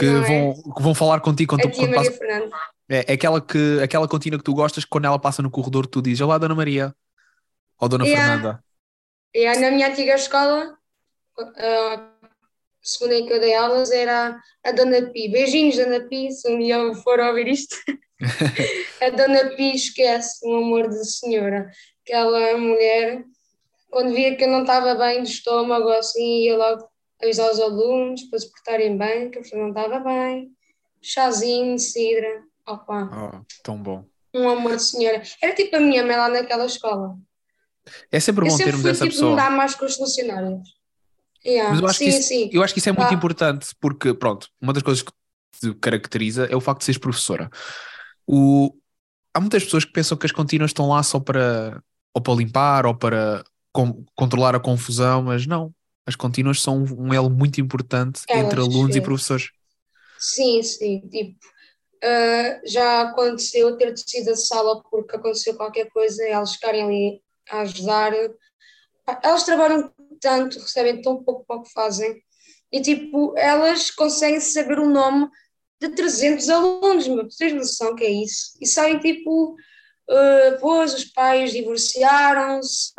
[0.00, 0.26] Que Não é?
[0.26, 2.50] vão, que vão falar contigo quando, A tia quando Maria passa-.
[2.88, 5.86] É, é aquela, que, aquela cantina que tu gostas, que quando ela passa no corredor,
[5.86, 6.94] tu dizes: Olá, Dona Maria.
[7.78, 8.32] Ou Dona Yeah.
[8.32, 8.64] Fernanda.
[9.36, 10.74] Aí, na minha antiga escola,
[11.38, 12.08] a
[12.82, 15.28] segunda em que eu dei aulas era a Dona Pi.
[15.28, 17.76] Beijinhos, Dona Pi, se um dia for ouvir isto.
[19.00, 21.70] a Dona Pi esquece, um amor de senhora.
[22.02, 23.22] Aquela mulher,
[23.90, 26.88] quando via que eu não estava bem de estômago, assim, ia logo
[27.22, 30.50] avisar os alunos para se portarem bem, que a pessoa não estava bem.
[31.02, 34.04] Chazinho, cidra, opa, Oh, tão bom.
[34.34, 35.22] um amor de senhora.
[35.42, 37.16] Era tipo a minha mãe lá naquela escola.
[38.12, 39.30] É sempre Eu bom sempre termos fui essa tipo pessoa.
[39.30, 40.68] mudar mais com os funcionários.
[41.44, 42.50] Yeah, Mas eu acho, sim, que isso, sim.
[42.52, 43.14] eu acho que isso é muito Ah.
[43.14, 45.10] importante, porque, pronto, uma das coisas que
[45.58, 47.48] te caracteriza é o facto de seres professora.
[48.26, 48.74] O...
[49.32, 52.84] Há muitas pessoas que pensam que as contínuas estão lá só para, ou para limpar
[52.84, 55.72] ou para con- controlar a confusão, mas não.
[56.06, 59.02] As contínuas são um elo muito importante Elas, entre alunos e sim.
[59.02, 59.50] professores.
[60.18, 61.00] Sim, sim.
[61.08, 61.38] Tipo,
[62.02, 67.60] ah, já aconteceu ter descido a sala porque aconteceu qualquer coisa, elas ficarem ali a
[67.60, 68.12] ajudar.
[69.22, 72.22] Elas trabalham tanto, recebem tão pouco para o que fazem.
[72.72, 75.28] E tipo, elas conseguem saber o nome
[75.80, 77.28] de 300 alunos, meu.
[77.28, 78.56] Tens noção que é isso?
[78.60, 79.56] E sabem tipo,
[80.08, 82.92] ah, pois os pais divorciaram-se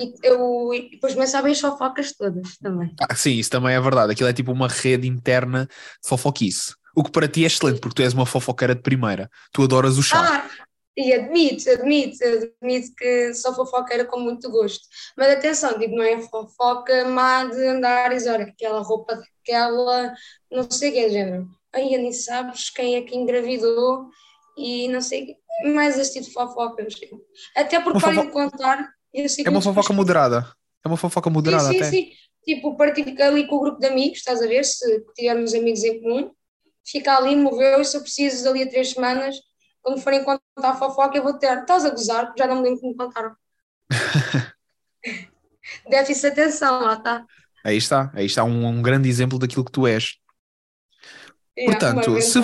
[0.00, 2.94] e, eu, e depois também sabem as fofocas todas também.
[3.00, 4.12] Ah, sim, isso também é verdade.
[4.12, 6.74] Aquilo é tipo uma rede interna de fofoquice.
[6.94, 9.30] O que para ti é excelente, porque tu és uma fofoqueira de primeira.
[9.52, 10.20] Tu adoras o chá.
[10.20, 10.50] Ah,
[10.96, 14.84] e admito, admito, admito que sou fofoqueira com muito gosto.
[15.16, 20.14] Mas atenção, digo, não é fofoca má de andar e dizer, olha, aquela roupa daquela,
[20.50, 21.48] não sei o que é género.
[21.72, 24.10] Aí nem sabes quem é que engravidou
[24.56, 25.36] e não sei
[25.72, 26.94] mais este tipo de fofocas.
[27.56, 28.88] Até porque Uma podem contar.
[29.12, 30.52] eu sei É uma fofoca moderada.
[30.84, 31.90] É uma fofoca moderada Sim, sim, até.
[31.90, 32.12] sim.
[32.44, 34.64] Tipo, partilho ali com o grupo de amigos, estás a ver?
[34.64, 36.32] Se tivermos amigos em comum,
[36.84, 39.36] fica ali, moveu, e se eu preciso dali a três semanas,
[39.80, 41.60] quando forem contar a fofoca, eu vou ter.
[41.60, 43.36] Estás a gozar, porque já não me lembro como contaram.
[45.88, 47.24] Déficit de atenção, lá está.
[47.64, 48.10] Aí está.
[48.14, 50.16] Aí está um, um grande exemplo daquilo que tu és.
[51.64, 52.40] Portanto, uma grande se-.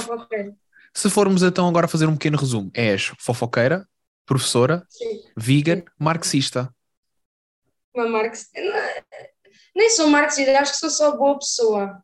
[0.95, 3.87] Se formos então agora fazer um pequeno resumo, és fofoqueira,
[4.27, 6.73] professora, Sim, vegan, marxista.
[7.95, 8.61] uma marxista.
[9.75, 12.03] Nem sou marxista, acho que sou só boa pessoa.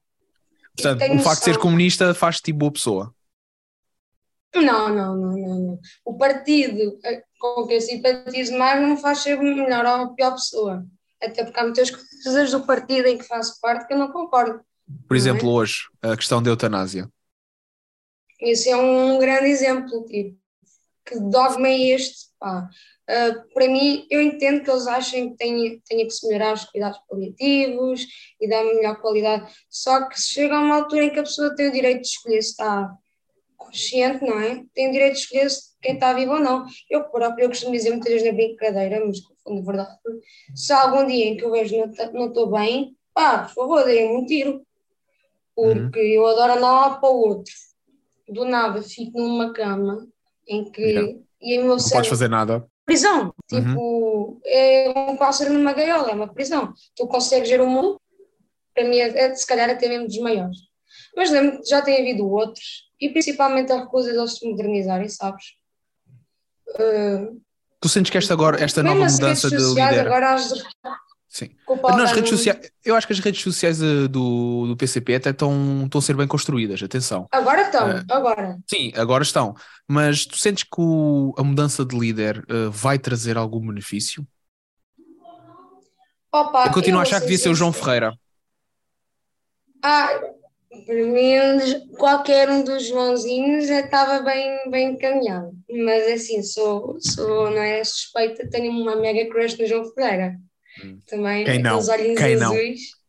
[0.77, 1.61] Portanto, o facto de seres noção.
[1.63, 3.15] comunista faz-te boa pessoa.
[4.55, 5.81] Não, não, não, não, não.
[6.05, 10.33] O partido eh, com que eu simpatizo mais não me faz ser melhor ou pior
[10.33, 10.87] pessoa.
[11.21, 14.61] Até porque há muitas coisas do partido em que faço parte que eu não concordo.
[15.09, 15.53] Por Não exemplo, é?
[15.53, 17.09] hoje, a questão da eutanásia.
[18.45, 20.39] Esse é um grande exemplo, tipo,
[21.07, 22.29] que dogma é este?
[22.39, 22.69] Pá?
[23.09, 26.65] Ah, para mim, eu entendo que eles achem que tenha, tenha que se melhorar os
[26.65, 28.07] cuidados paliativos
[28.41, 31.55] e dar melhor qualidade, só que se chega a uma altura em que a pessoa
[31.55, 32.95] tem o direito de escolher se está
[33.57, 34.65] consciente, não é?
[34.75, 36.65] Tem o direito de escolher se quem está vivo ou não.
[36.89, 39.99] Eu próprio, eu costumo dizer muitas vezes na brincadeira, mas de verdade,
[40.55, 43.55] se há algum dia em que eu vejo não tá- não estou bem, pá, por
[43.55, 44.67] favor, deem-me um tiro,
[45.55, 47.53] porque eu adoro andar lá para o outro.
[48.29, 50.07] Do nada fico numa cama
[50.49, 51.19] em que Yeah.
[51.41, 52.67] e meu Não podes cérebro fazer nada.
[52.87, 53.35] prisão.
[53.49, 56.73] Tipo, é um pássaro numa gaiola, é uma prisão.
[56.97, 58.01] Tu consegues ver o mundo,
[58.75, 60.59] para mim é, é se calhar até mesmo dos maiores.
[61.17, 65.45] Mas lembro que já tem havido outros, e principalmente a recusa deles se modernizarem, sabes?
[66.69, 67.41] Uh,
[67.81, 70.07] tu sentes que esta, agora, esta nova mudança de líder...
[70.07, 70.51] Agora as
[71.35, 71.51] Sim.
[71.97, 75.99] Nas redes sociais, eu acho que as redes sociais do, do PCP até estão, estão
[75.99, 77.27] a ser bem construídas, atenção.
[77.33, 78.57] Agora estão, uh, agora.
[78.71, 79.53] Sim, agora estão.
[79.89, 84.25] Mas tu sentes que o, a mudança de líder uh, vai trazer algum benefício?
[86.33, 88.17] Opa, eu continuo a achar que devia ser o João Ferreira.
[89.83, 90.21] Ah,
[90.87, 95.51] para mim, qualquer um dos Joãozinhos estava bem, bem encaminhado.
[95.69, 100.39] Mas assim, sou, sou não é, suspeita, tenho uma mega crush no João Ferreira.
[100.83, 101.01] Hum.
[101.07, 101.79] Também, Quem não?
[101.79, 102.81] olhinhos Quem azuis.
[102.81, 103.05] Não?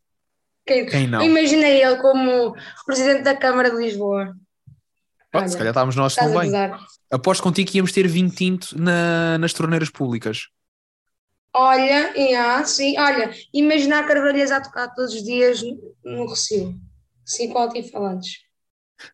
[0.66, 1.22] Quem, Quem não?
[1.22, 4.34] Imaginei ele como presidente da Câmara de Lisboa.
[5.32, 6.50] Olha, se calhar estávamos nós tão bem.
[7.10, 10.48] Aposto contigo que íamos ter vinho tinto na, nas torneiras públicas.
[11.54, 15.62] Olha, yeah, sim, olha, imaginar Carvalhas a tocar todos os dias
[16.04, 16.78] no Recio,
[17.24, 18.40] sim, com altifalantes.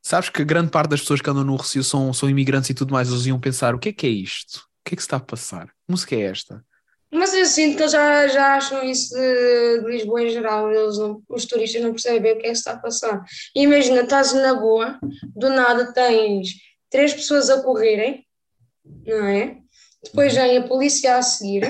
[0.02, 2.92] Sabes que grande parte das pessoas que andam no Recio são, são imigrantes e tudo
[2.92, 4.56] mais, eles iam pensar, o que é que é isto?
[4.56, 5.66] O que é que se está a passar?
[5.66, 6.64] Que música é esta?
[7.14, 10.96] Mas eu sinto que eles já, já acham isso de, de Lisboa em geral, eles
[10.96, 13.22] não, os turistas não percebem bem o que é que está a passar.
[13.54, 14.98] Imagina, estás na boa,
[15.36, 16.54] do nada tens
[16.88, 18.26] três pessoas a correrem,
[19.06, 19.58] não é?
[20.02, 21.62] Depois vem a polícia a seguir,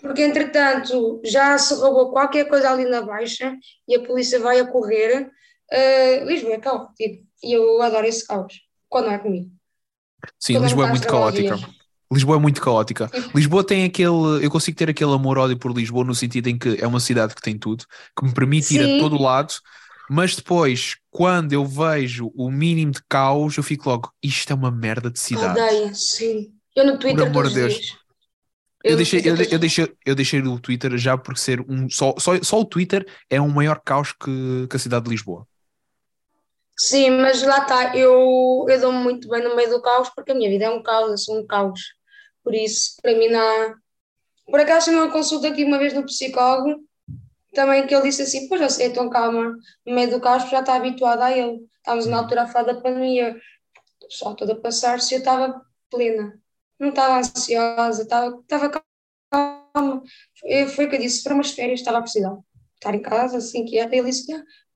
[0.00, 3.56] porque entretanto já se roubou qualquer coisa ali na baixa
[3.88, 5.30] e a polícia vai a correr.
[5.72, 9.50] Uh, Lisboa é caótico tipo, e eu adoro esse caos, quando é comigo.
[10.38, 11.77] Sim, quando Lisboa é muito caótica.
[12.10, 13.10] Lisboa é muito caótica.
[13.34, 14.42] Lisboa tem aquele.
[14.42, 17.42] Eu consigo ter aquele amor-ódio por Lisboa no sentido em que é uma cidade que
[17.42, 17.84] tem tudo,
[18.18, 18.78] que me permite Sim.
[18.78, 19.54] ir a todo lado,
[20.08, 24.70] mas depois, quando eu vejo o mínimo de caos, eu fico logo, isto é uma
[24.70, 25.60] merda de cidade.
[25.60, 26.50] Odeio, sim.
[26.74, 27.24] Eu no Twitter.
[27.24, 27.74] Por amor de Deus.
[27.74, 27.98] Dias.
[28.84, 31.90] Eu, deixei, eu, eu, deixei, eu deixei o Twitter já por ser um.
[31.90, 35.46] Só, só, só o Twitter é um maior caos que, que a cidade de Lisboa.
[36.78, 40.34] Sim, mas lá está, eu, eu dou-me muito bem no meio do caos porque a
[40.34, 41.97] minha vida é um caos, eu sou um caos.
[42.48, 43.74] Por isso, para mim, não.
[44.46, 46.82] Por acaso, uma consulta aqui uma vez no psicólogo,
[47.52, 50.60] também que ele disse assim: Pois eu sei, então calma, no meio do caos já
[50.60, 51.60] está habituada a ele.
[51.76, 53.38] Estávamos na altura a falar da pandemia,
[54.08, 56.40] só toda a passar-se, eu estava plena
[56.78, 58.82] não estava ansiosa, estava, estava
[59.30, 60.02] calma.
[60.74, 62.38] Foi o que eu disse, para umas férias estava a precisar
[62.74, 64.26] estar em casa, assim, quieta, e ele disse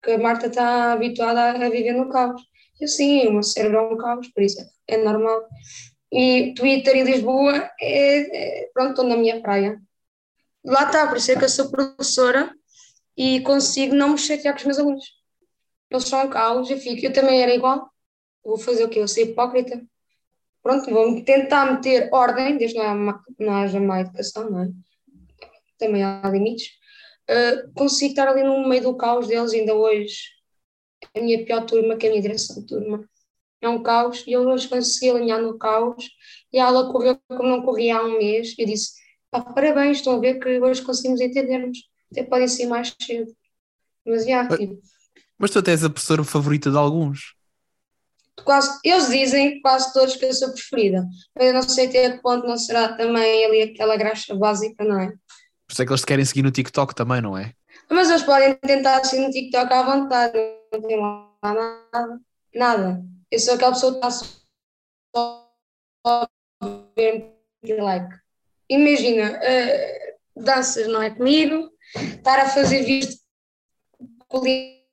[0.03, 2.43] que a Marta está habituada a viver no caos.
[2.81, 5.41] Eu sim, o meu cérebro é um caos, por isso é normal.
[6.13, 9.81] E Twitter e Lisboa, é, é, pronto, estou na minha praia.
[10.65, 12.55] Lá está, por isso é que eu sou professora
[13.17, 15.05] e consigo não me chatear com os meus alunos.
[15.91, 17.91] Eles são caos, eu fico, eu também era igual.
[18.45, 19.01] Vou fazer o quê?
[19.01, 19.83] Eu sou hipócrita
[20.63, 24.69] pronto, vamos tentar meter ordem, desde que não, não haja má educação, não é?
[25.77, 26.69] Também há limites.
[27.29, 30.31] Uh, consigo estar ali no meio do caos deles, ainda hoje.
[31.15, 33.09] A minha pior turma, que é a minha direção de turma,
[33.63, 36.09] é um caos, e eu hoje consegui alinhar no caos,
[36.53, 38.55] e a aula correu como não corria há um mês.
[38.59, 38.93] Eu disse:
[39.31, 41.79] parabéns, estão a ver que hoje conseguimos entendermos.
[42.11, 43.33] Até podem ser mais cedo.
[44.07, 44.79] Mas já, tipo.
[45.39, 47.35] Mas tu até és a professora favorita de alguns
[48.45, 52.23] quase, eles dizem quase todos que eu sou preferida, mas eu não sei até que
[52.23, 55.09] ponto não será também ali aquela graxa básica, não é?
[55.09, 57.53] Por isso é que eles te querem seguir no TikTok também, não é?
[57.91, 60.39] Mas eles podem tentar seguir no TikTok à vontade,
[60.73, 62.21] não tem lá nada,
[62.55, 63.05] nada.
[63.33, 64.11] Eu sou aquela pessoa que está
[65.17, 65.51] só
[66.05, 66.29] a
[66.95, 68.15] ver like.
[68.69, 73.23] Imagina, uh, danças não é comigo, estar a fazer visto
[74.29, 74.85] culinária,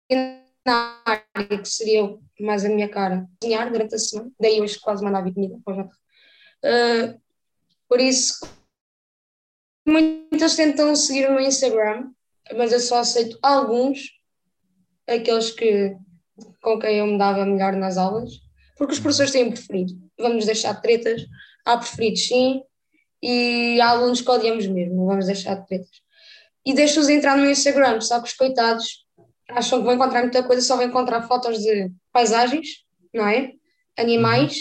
[1.62, 3.28] que seria mais a minha cara.
[3.42, 5.84] Cozinhar durante a semana, daí hoje quase mandava comida para.
[5.84, 7.22] Uh,
[7.90, 8.40] por isso,
[9.86, 12.10] muitas tentam seguir o meu Instagram,
[12.56, 14.18] mas eu só aceito alguns,
[15.06, 15.98] aqueles que,
[16.62, 18.32] com quem eu me dava melhor nas aulas,
[18.78, 19.94] porque os professores têm preferido.
[20.18, 21.26] Vamos deixar de tretas,
[21.66, 22.62] há preferidos sim,
[23.22, 26.02] e há alunos que odiamos mesmo, vamos deixar de tretas.
[26.66, 29.06] E deixo-os entrar no Instagram, só que os coitados
[29.50, 33.54] acham que vão encontrar muita coisa, só vão encontrar fotos de paisagens, não é?
[33.98, 34.56] Animais,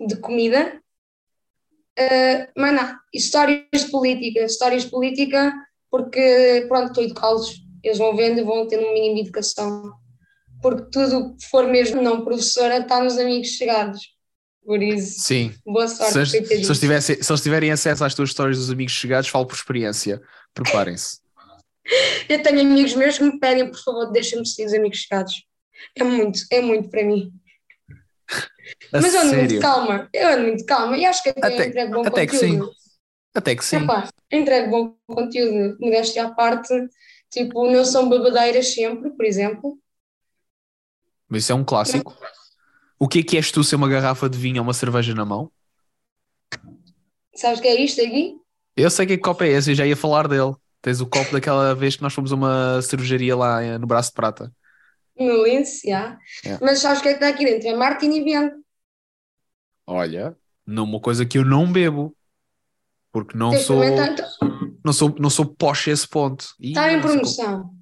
[0.00, 0.80] de comida,
[1.98, 5.52] uh, mas não, histórias de política, histórias de política,
[5.90, 9.92] porque pronto, estou educá-los, eles vão vendo e vão tendo um mínimo de educação,
[10.66, 14.16] porque tudo que for mesmo não professora está nos amigos chegados.
[14.64, 15.54] Por isso, Sim.
[15.64, 16.26] boa sorte.
[16.28, 19.46] Se, se, eles tivessem, se eles tiverem acesso às tuas histórias dos amigos chegados, falo
[19.46, 20.20] por experiência.
[20.52, 21.20] Preparem-se.
[22.28, 25.44] Eu tenho amigos meus que me pedem, por favor, deixem-me seguir os amigos chegados.
[25.94, 27.32] É muito, é muito para mim.
[28.92, 31.66] A Mas eu ando muito calma, eu ando muito calma e acho que até, até
[31.68, 32.30] entrego bom até conteúdo.
[32.32, 32.60] Que sim.
[33.32, 33.76] Até que sim.
[33.76, 36.74] Epá, entrego bom conteúdo, modéstia à parte,
[37.30, 39.78] Tipo, não são babadeiras sempre, por exemplo.
[41.28, 42.16] Mas isso é um clássico.
[42.98, 45.24] O que é que és tu ser uma garrafa de vinho ou uma cerveja na
[45.24, 45.50] mão?
[47.34, 48.36] Sabes o que é isto aqui?
[48.76, 50.54] Eu sei que copo é esse, eu já ia falar dele.
[50.80, 54.10] Tens o copo daquela vez que nós fomos a uma cervejaria lá eh, no Braço
[54.10, 54.52] de Prata.
[55.18, 56.18] No Lince, já.
[56.44, 56.58] É.
[56.60, 57.68] Mas sabes o que é que está aqui dentro?
[57.68, 58.56] É Martini Bianco.
[59.86, 60.36] Olha,
[60.66, 62.14] numa coisa que eu não bebo.
[63.10, 63.82] Porque não sou,
[64.84, 66.54] não sou, não sou posh a esse ponto.
[66.60, 67.74] Está em promoção.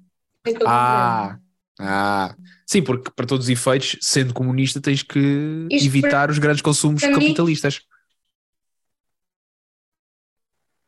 [0.65, 1.37] Ah,
[1.77, 2.35] ah.
[2.65, 7.01] Sim, porque para todos os efeitos, sendo comunista, tens que Isto evitar os grandes consumos
[7.01, 7.81] para mim- capitalistas.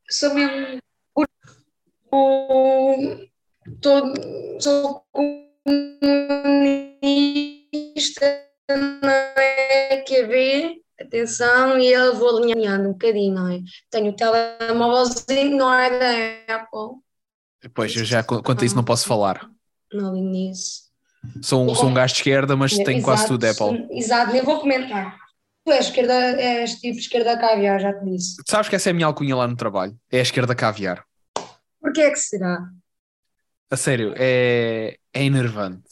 [0.09, 0.79] Sou mesmo.
[2.11, 3.27] o-
[3.81, 4.13] Todo,
[4.61, 5.85] sou comunista,
[8.69, 13.59] não é QB, atenção, e eu vou alinhando um bocadinho, não é?
[13.91, 15.89] Tenho o telemóvelzinho, não é
[16.47, 17.01] da Apple,
[17.73, 19.49] Pois, eu já quanto a isso não posso falar.
[19.91, 20.86] não alinho nisso.
[21.41, 23.87] Sou, um- sou um gajo de esquerda, mas tenho quase Exato, tudo Apple.
[23.97, 25.17] Exato, nem vou comentar.
[25.65, 28.35] Tu és esquerda, és tipo esquerda caviar, já te disse.
[28.47, 29.97] Sabes que essa é a minha alcunha lá no trabalho?
[30.11, 31.03] É a esquerda caviar.
[31.81, 32.69] Porquê é que será?
[33.69, 35.83] A sério, é, é enervante.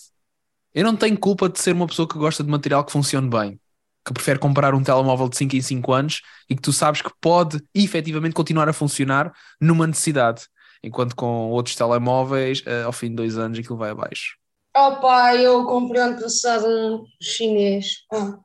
[0.74, 3.60] Eu não tenho culpa de ser uma pessoa que gosta de material que funcione bem,
[4.06, 7.12] que prefere comprar um telemóvel de 5 em 5 anos e que tu sabes que
[7.20, 10.48] pode efetivamente continuar a funcionar numa necessidade,
[10.82, 14.38] enquanto com outros telemóveis, eh, ao fim de dois anos, aquilo vai abaixo.
[14.76, 18.04] Opa, eu comprei ano passado um chinês.
[18.12, 18.38] Ah,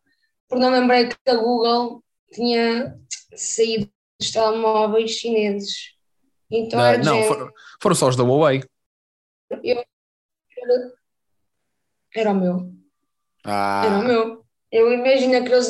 [0.48, 2.96] porque não lembrei que a Google tinha
[3.34, 5.90] saído dos telemóveis chineses.
[6.50, 8.62] Então Ah, era de não, foram, foram só os da Huawei.
[12.14, 12.72] Era o meu.
[13.44, 14.44] Ah, Era o meu.
[14.70, 15.68] Eu imagino que eles.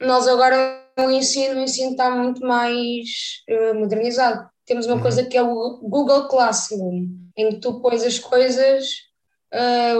[0.00, 4.48] Nós agora o ensino, o ensino está muito mais eh, modernizado.
[4.64, 5.02] Temos uma Uhum.
[5.02, 9.07] coisa que é o Google Classroom, em que tu pões as coisas,
[9.52, 9.94] eh,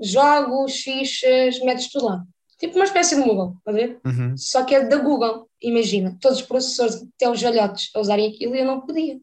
[0.00, 2.22] jogos, fichas, metes tudo lá.
[2.58, 3.98] Tipo uma espécie de Google, a ver?
[4.06, 4.36] uhum.
[4.36, 5.48] Só que é da Google.
[5.60, 9.18] Imagina, todos os professores, até os velhotes, a usarem aquilo e eu não podia.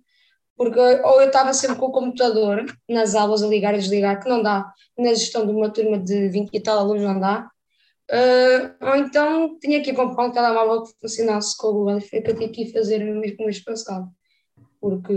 [0.57, 4.27] Porque ou eu estava sempre com o computador nas aulas a ligar e desligar, que
[4.27, 7.49] não dá, na gestão de uma turma de 20 e tal alunos não dá.
[8.11, 12.01] Ah, ou então tinha que ir comprar um telemóvel que funcionasse com o Google e
[12.01, 14.09] foi o que eu tive que fazer no mês, no mês passado.
[14.81, 15.13] Porque.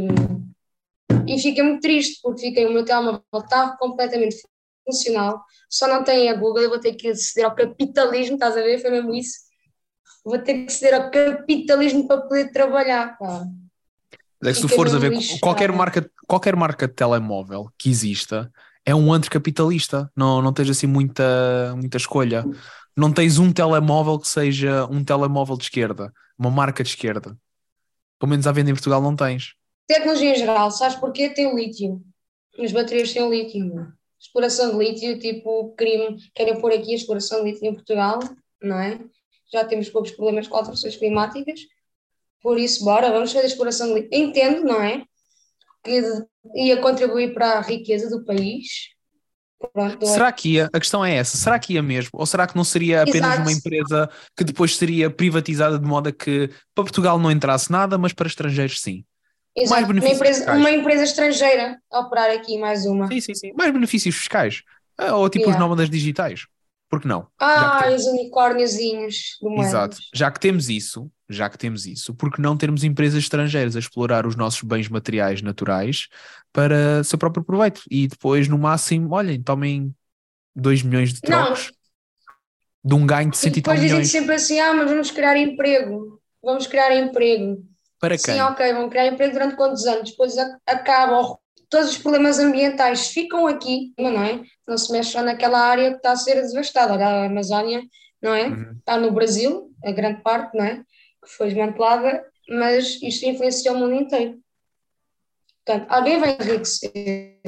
[1.26, 4.36] E fiquei muito triste, porque fiquei, o meu telemóvel está completamente
[4.92, 8.60] funcional, só não tem a Google, eu vou ter que aceder ao capitalismo, estás a
[8.60, 8.78] ver?
[8.78, 9.38] Foi mesmo isso.
[10.24, 13.44] Vou ter que ceder ao capitalismo para poder trabalhar, pá.
[14.44, 15.40] É que se tu fores a ver lixado.
[15.40, 18.50] qualquer marca, qualquer marca de telemóvel que exista
[18.84, 20.10] é um anticapitalista.
[20.16, 22.44] Não, não tens assim muita, muita escolha.
[22.96, 27.36] Não tens um telemóvel que seja um telemóvel de esquerda, uma marca de esquerda.
[28.18, 29.54] Pelo menos à venda em Portugal não tens.
[29.86, 31.30] Tecnologia em geral, sabes porquê?
[31.30, 32.02] Tem lítio.
[32.58, 33.92] As baterias têm lítio.
[34.32, 38.18] Exploração de lítio, tipo, queriam, querem pôr aqui a exploração de lítio em Portugal,
[38.62, 38.98] não é?
[39.52, 41.60] Já temos poucos problemas com alterações climáticas,
[42.42, 44.08] por isso, bora, vamos fazer a exploração de lítio.
[44.10, 45.04] Entendo, não é?
[45.84, 46.00] Que
[46.54, 48.88] ia contribuir para a riqueza do país.
[49.70, 50.70] Pronto, Será que ia?
[50.72, 51.36] A questão é essa.
[51.36, 52.12] Será que ia mesmo?
[52.14, 53.42] Ou será que não seria apenas Exato.
[53.42, 57.98] uma empresa que depois seria privatizada de modo a que para Portugal não entrasse nada,
[57.98, 59.04] mas para estrangeiros sim?
[59.54, 60.60] Exato, mais uma benefícios empresa, fiscais.
[60.60, 63.06] uma empresa estrangeira a operar aqui, mais uma.
[63.08, 63.52] Sim, sim, sim.
[63.56, 64.62] Mais benefícios fiscais.
[64.96, 65.60] Ah, Ou tipo os Yeah.
[65.60, 66.46] nómadas digitais.
[66.88, 67.26] Por que não?
[67.38, 69.68] Ah, que os unicórniozinhos do moedas.
[69.68, 69.96] Exato.
[70.14, 73.78] Já que temos isso, já que temos isso, por que não termos empresas estrangeiras a
[73.78, 76.08] explorar os nossos bens materiais naturais
[76.52, 77.80] para seu próprio proveito?
[77.90, 79.94] E depois, no máximo, olhem, tomem
[80.54, 81.44] 2 milhões de Não.
[81.46, 81.72] trocos
[82.84, 84.10] de um ganho de E 100 e tal depois dizem milhões.
[84.10, 86.20] sempre assim: ah, mas vamos criar emprego.
[86.42, 87.64] Vamos criar emprego.
[88.02, 88.34] Para quem?
[88.34, 90.10] Sim, ok, vão criar emprego durante quantos anos?
[90.10, 91.36] Depois a- acabam.
[91.70, 94.42] Todos os problemas ambientais ficam aqui, não é?
[94.66, 96.94] Não se mexe naquela área que está a ser devastada.
[96.94, 97.80] Olha, a Amazónia,
[98.20, 98.48] não é?
[98.48, 98.74] Uhum.
[98.80, 100.78] Está no Brasil, a grande parte, não é?
[101.24, 104.38] Que foi desmantelada, mas isto influencia o mundo inteiro.
[105.64, 107.38] Portanto, alguém vai enriquecer,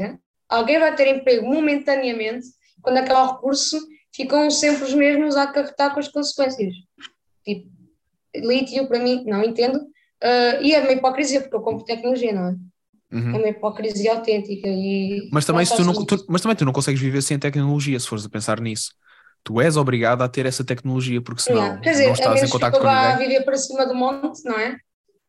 [0.49, 2.47] alguém vai ter emprego momentaneamente,
[2.81, 3.77] quando acabar o recurso,
[4.15, 6.73] ficam sempre os mesmos a acarretar com as consequências.
[7.45, 7.69] Tipo,
[8.37, 9.81] lítio, para mim, não entendo.
[10.23, 12.57] Ah, e é uma hipocrisia, porque eu compro tecnologia, não é?
[13.13, 13.35] Uhum.
[13.35, 14.67] É uma hipocrisia autêntica.
[14.69, 17.99] E Mas também, se tu não, tu- mas também tu não consegues viver sem tecnologia,
[18.01, 18.93] se fores a pensar nisso.
[19.45, 21.81] Tu és obrigado a ter essa tecnologia, porque senão Yeah.
[21.83, 23.29] Quer dizer, não a estás em contato com ninguém.
[23.29, 24.79] viver para cima do monte, não é?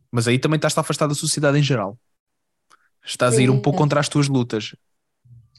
[0.09, 1.99] Mas aí também estás afastado da sociedade em geral.
[3.03, 3.61] Estás a ir um Sim.
[3.61, 4.75] pouco contra as tuas lutas.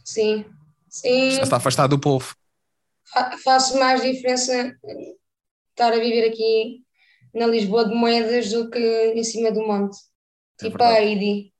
[0.04, 0.44] Sim.
[0.88, 1.28] Sim.
[1.28, 2.34] Estás afastado do povo.
[3.12, 5.14] Fa- faço mais diferença eh,
[5.70, 6.82] estar a viver aqui
[7.34, 9.96] na Lisboa de Moedas do que em cima do monte.
[10.60, 11.06] É tipo a verdade.
[11.06, 11.52] Heidi.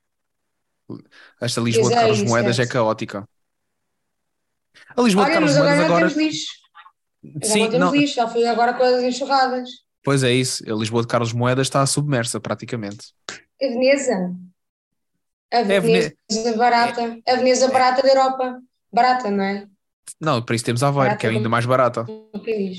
[1.41, 2.63] Esta Lisboa de Pois é, Carlos Moedas é.
[2.63, 3.29] é caótica.
[4.97, 6.09] A Lisboa de Olha, Carlos mas agora Moedas não agora.
[6.15, 6.53] temos lixo.
[7.43, 9.69] Sim, não temos não, lixo, já foi agora com as enxurradas.
[10.05, 10.63] pois é isso.
[10.71, 13.13] A Lisboa de Carlos Moedas está submersa praticamente.
[13.61, 14.35] A Veneza.
[15.53, 16.15] A É, Veneza
[16.57, 17.19] barata.
[17.27, 18.61] A Veneza barata da Europa.
[18.93, 19.67] Barata, não é?
[20.21, 22.07] Não, para isso temos Aveiro, Barata que é ainda mais barata.
[22.09, 22.77] Um país.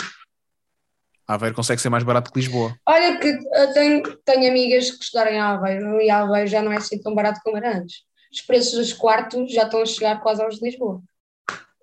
[1.28, 2.74] Aveiro consegue ser mais barato que Lisboa.
[2.88, 6.78] Olha que eu tenho, tenho amigas que estudaram em Aveiro e Aveiro já não é
[6.78, 7.98] assim tão barato como era antes.
[8.32, 11.02] Os preços dos quartos já estão a chegar quase aos de Lisboa.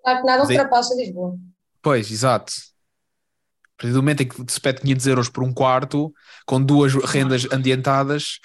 [0.02, 1.36] Claro que nada Mas é- ultrapassa Lisboa.
[1.82, 2.52] Pois, exato.
[3.74, 6.12] A partir do momento em que se pede 500 euros por um quarto,
[6.46, 8.38] com duas rendas ambientadas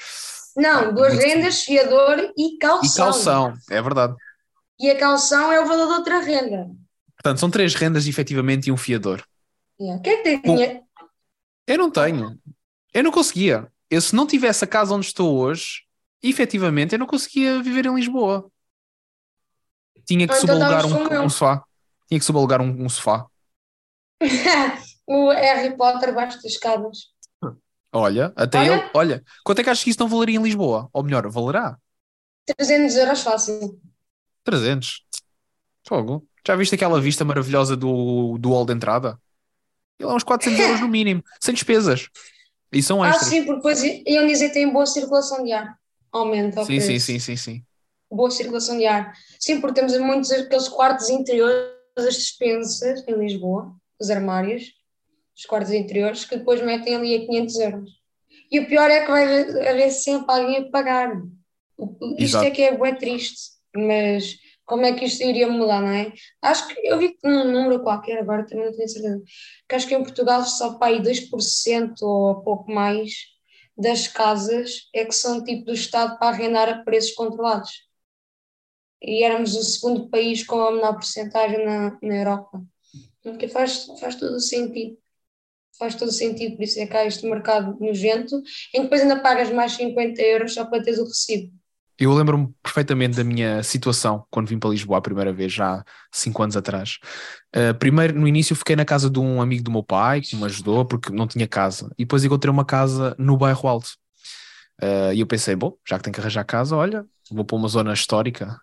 [0.58, 2.84] Não, duas muito rendas, fiador e calção.
[2.90, 4.16] e calção, é verdade.
[4.80, 6.70] E a calção é o valor de outra renda.
[7.16, 9.24] Portanto, são três rendas efetivamente e um fiador.
[9.80, 10.02] Yeah.
[10.02, 10.82] Quem é que tem dinheiro?
[11.70, 12.36] Eu não tenho.
[12.92, 13.72] Eu não conseguia.
[13.92, 15.84] Eu, se não tivesse a casa onde estou hoje,
[16.22, 18.50] efetivamente, eu não conseguia viver em Lisboa.
[20.04, 21.64] Tinha que Ah, então subalugar um, um sofá.
[22.08, 23.28] Tinha que subalugar um, um sofá.
[25.06, 27.14] o Harry Potter baixo das escadas.
[27.94, 28.84] Olha, até Olha.
[28.84, 28.90] eu.
[28.96, 30.90] Olha, quanto é que achas que isso não valeria em Lisboa?
[30.92, 31.78] Ou melhor, valerá?
[32.58, 33.80] 300 euros fácil.
[34.44, 35.04] 300.
[35.88, 36.28] Fogo.
[36.46, 39.20] Já viste aquela vista maravilhosa do, do hall de entrada?
[40.00, 42.08] Ele é uns 400 euros no mínimo, sem despesas.
[42.72, 43.30] E são Ah, extras.
[43.30, 45.76] sim, porque depois iam dizer que tem boa circulação de ar.
[46.12, 47.64] Aumenta sim, sim, sim, sim, sim.
[48.12, 49.14] Boa circulação de ar.
[49.40, 54.72] Sim, porque temos muitos aqueles quartos interiores, as dispensas em Lisboa, os armários,
[55.38, 57.92] os quartos interiores, que depois metem ali a 500 euros.
[58.52, 61.12] E o pior é que vai haver sempre alguém a pagar.
[62.18, 62.46] Isto Exato.
[62.46, 64.38] é que é bué triste, mas
[64.70, 66.14] como é que isto iria mudar, não é?
[66.42, 69.22] Acho que eu vi num número qualquer, agora também não tenho certeza,
[69.68, 73.12] que acho que em Portugal só para aí 2% ou pouco mais
[73.76, 77.72] das casas é que são tipo do Estado para arrendar a preços controlados.
[79.02, 82.62] E éramos o segundo país com a menor porcentagem na, na Europa.
[83.24, 84.98] Porque faz, faz todo o sentido.
[85.80, 88.36] Faz todo o sentido, por isso é que há este mercado nojento,
[88.74, 91.59] em que depois ainda pagas mais 50 euros só para teres o recibo.
[92.00, 95.84] Eu lembro-me perfeitamente da minha situação quando vim para Lisboa a primeira vez, já há
[96.12, 96.98] 5 anos atrás.
[97.54, 100.46] Uh, primeiro, no início, fiquei na casa de um amigo do meu pai que me
[100.46, 101.92] ajudou porque não tinha casa.
[101.98, 103.90] E depois encontrei uma casa no bairro Alto.
[104.82, 107.68] Uh, e eu pensei, bom, já que tenho que arranjar casa, olha, vou para uma
[107.68, 108.58] zona histórica.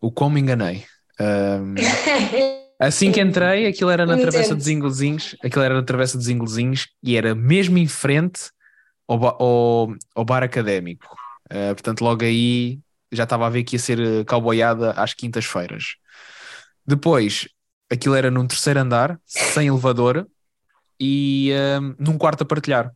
[0.00, 0.86] O como me enganei.
[1.20, 1.74] Um,
[2.80, 6.88] Assim que entrei, aquilo era na Travessa dos Inglesinhos, aquilo era na Travessa dos Inglesinhos
[7.02, 8.50] e era mesmo em frente
[9.06, 11.16] ao, ao, ao bar académico.
[11.52, 12.80] Uh, portanto, logo aí
[13.12, 15.96] já estava a ver que ia ser uh, cowboyada às quintas-feiras.
[16.86, 17.48] Depois,
[17.90, 20.26] aquilo era num terceiro andar, sem elevador
[21.00, 22.92] e um, num quarto a partilhar.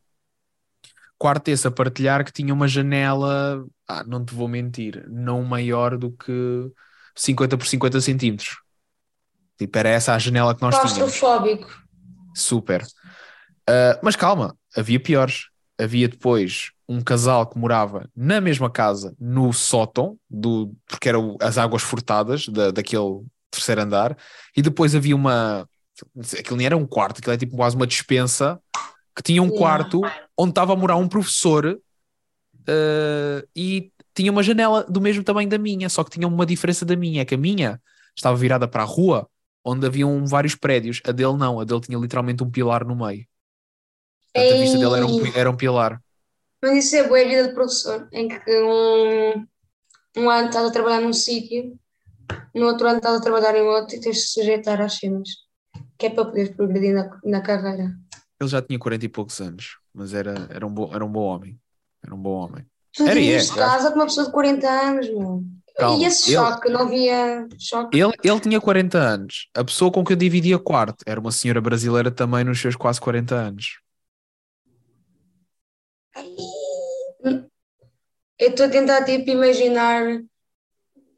[1.17, 5.97] Quarto esse a partilhar que tinha uma janela, ah, não te vou mentir, não maior
[5.97, 6.71] do que
[7.17, 8.57] 50 por 50 centímetros.
[9.59, 11.19] Tipo, era essa a janela que nós tínhamos.
[11.19, 11.83] Claustrofóbico.
[12.35, 12.83] Super.
[13.69, 15.49] Uh, mas calma, havia piores.
[15.81, 21.59] Havia depois um casal que morava na mesma casa, no sótão, do, porque eram as
[21.59, 24.17] águas furtadas da, daquele terceiro andar,
[24.57, 25.69] e depois havia uma.
[26.39, 28.61] Aquilo nem era um quarto, aquilo é tipo quase uma dispensa
[29.15, 29.59] que tinha um Yeah.
[29.59, 30.01] quarto
[30.37, 35.59] onde estava a morar um professor uh, e tinha uma janela do mesmo tamanho da
[35.59, 37.81] minha, só que tinha uma diferença da minha, é que a minha
[38.17, 39.29] estava virada para a rua
[39.65, 43.27] onde haviam vários prédios, a dele não, a dele tinha literalmente um pilar no meio.
[44.33, 46.01] Portanto, a vista dele era um, era um pilar.
[46.63, 49.47] Mas isso é boa vida de professor, em que um,
[50.17, 51.79] um ano estás a trabalhar num sítio,
[52.55, 55.29] no outro ano estás a trabalhar em outro e tens de se sujeitar às cenas,
[55.97, 57.95] que é para poderes progredir na, na carreira.
[58.41, 61.23] Ele já tinha 40 e poucos anos, mas era, era, um, bom, era um bom
[61.23, 61.59] homem.
[62.05, 62.65] Era um bom homem.
[62.95, 65.45] Tu Era e é, casa com uma pessoa de 40 anos, meu.
[65.77, 67.97] Calma, e esse ele- choque, não havia choque.
[67.97, 69.49] Ele, ele tinha 40 anos.
[69.55, 73.01] A pessoa com que eu dividia quarto era uma senhora brasileira também nos seus quase
[73.01, 73.81] 40 anos.
[78.39, 80.03] Eu estou a tentar tipo imaginar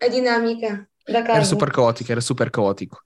[0.00, 1.36] a dinâmica da casa.
[1.38, 2.98] Era super caótico, era super caótico.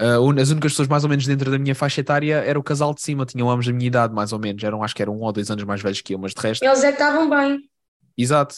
[0.00, 2.94] Uh, as únicas pessoas mais ou menos dentro da minha faixa etária era o casal
[2.94, 4.62] de cima, tinham ambos a minha idade, mais ou menos.
[4.64, 6.64] Eram, acho que eram um ou dois anos mais velhos que eu, mas de resto,
[6.64, 7.70] Eles é que estavam bem.
[8.16, 8.54] exato.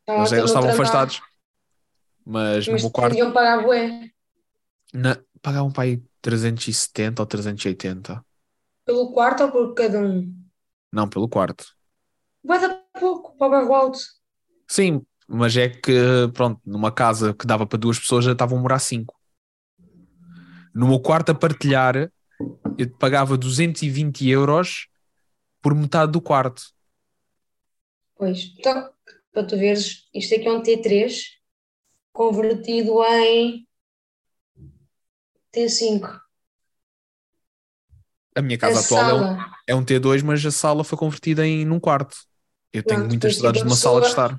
[0.00, 1.20] Estavam Eles, eles no estavam afastados.
[2.24, 4.10] Mas, no Mas meu quarto deviam pagar bué.
[4.92, 8.24] na, pagavam para aí 370 ou 380.
[8.84, 10.34] Pelo quarto ou por cada um?
[10.92, 11.77] Não, pelo quarto.
[12.48, 13.98] Bué da pouco, para o bairro alto.
[14.66, 15.92] Sim, mas é que,
[16.32, 19.14] pronto, numa casa que dava para duas pessoas já estavam a morar cinco.
[20.74, 22.10] No meu quarto a partilhar,
[22.78, 24.88] eu pagava 220 euros
[25.60, 26.62] por metade do quarto.
[28.16, 28.90] Pois, então,
[29.30, 31.24] para tu veres, isto aqui é um T3
[32.14, 33.68] convertido em
[35.52, 36.18] T5.
[38.34, 41.46] A minha A casa atual é um, é um T2, mas a sala foi convertida
[41.46, 42.27] em num quarto.
[42.72, 44.38] Eu tenho Pronto, muitas saudades de uma sala de estar.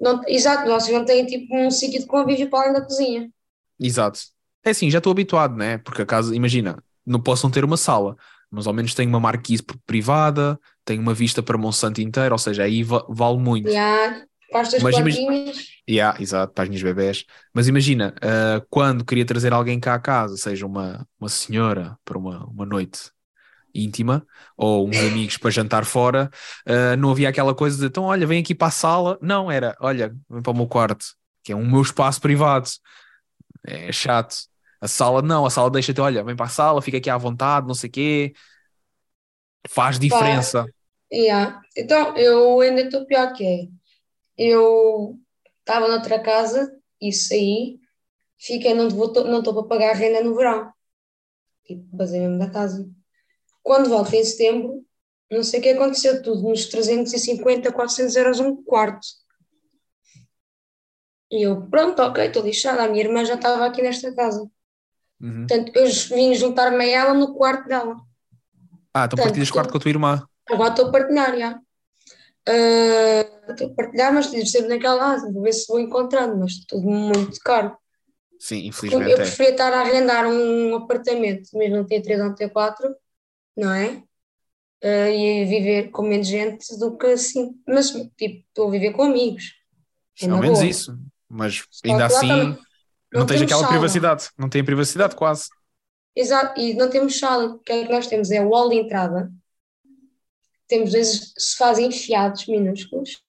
[0.00, 3.30] Não, exato, vocês não têm tipo um sítio de convívio para além da cozinha.
[3.78, 4.20] Exato.
[4.64, 5.78] É assim, já estou habituado, né?
[5.78, 8.16] Porque a casa, imagina, não posso não ter uma sala,
[8.50, 12.64] mas ao menos tenho uma marquise privada, tenho uma vista para Monsanto inteiro, ou seja,
[12.64, 13.68] aí va- vale muito.
[13.68, 15.66] Há para as tuas Mas imagi- plantinhas.
[15.88, 17.24] Yeah, exato, para as minhas bebés.
[17.54, 22.18] Mas imagina, ah, quando queria trazer alguém cá à casa, seja uma, uma senhora para
[22.18, 23.10] uma, uma noite
[23.74, 26.30] íntima, ou uns amigos para jantar fora,
[26.66, 29.18] ah, não havia aquela coisa de então, olha, vem aqui para a sala.
[29.20, 31.06] Não, era, olha, vem para o meu quarto,
[31.42, 32.68] que é o meu espaço privado.
[33.66, 34.36] É chato.
[34.80, 37.66] A sala, não, a sala deixa-te, olha, vem para a sala, fica aqui à vontade,
[37.66, 38.32] não sei o quê.
[39.68, 40.64] Faz diferença.
[41.12, 41.60] Yeah.
[41.76, 43.68] Então, eu ainda estou pior que é.
[44.36, 45.18] Eu
[45.60, 47.80] estava noutra casa e saí,
[48.38, 50.72] fiquei, não estou não para pagar renda no verão.
[51.64, 52.88] Tipo, basei mesmo da casa.
[53.68, 54.82] Quando volto em setembro,
[55.30, 59.06] não sei o que aconteceu, tudo nos 350, 400 euros um quarto.
[61.30, 62.84] E eu, pronto, ok, estou lixada.
[62.84, 64.40] A minha irmã já estava aqui nesta casa.
[65.20, 65.46] Uhum.
[65.46, 65.84] Portanto, eu
[66.16, 67.94] vim juntar-me a ela no quarto dela.
[68.94, 70.26] Ah, então Tanto partilhas quarto com a tua irmã.
[70.48, 71.60] Agora estou a partilhar, já.
[72.48, 76.64] Ah, Estou a partilhar, mas estive sempre naquela, ah, vou ver se vou encontrando, mas
[76.66, 77.76] tudo muito caro.
[78.40, 79.16] Sim, Eu infelizmente é.
[79.16, 82.96] preferia estar a arrendar um apartamento, mesmo não ter 3 ou ter 4,
[83.58, 84.02] não é?
[84.82, 87.60] Ah, e viver com menos gente do que assim.
[87.66, 89.54] Mas, tipo, estou a viver com amigos.
[90.22, 90.70] É Ao menos boa.
[90.70, 90.96] isso.
[91.28, 92.58] Mas Só ainda assim, também
[93.12, 93.72] não, tens aquela sala.
[93.72, 94.28] privacidade.
[94.38, 95.48] Não tem privacidade quase.
[96.14, 97.46] Exato, e não temos sala.
[97.54, 98.30] O que é que nós temos?
[98.30, 99.30] É o hall de entrada.
[100.66, 103.22] Temos dois sofás enfiados, minúsculos.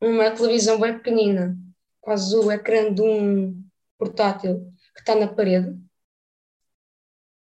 [0.00, 1.56] Uma televisão bem pequenina,
[2.00, 3.62] quase o ecrã de um
[3.98, 5.76] portátil que está na parede.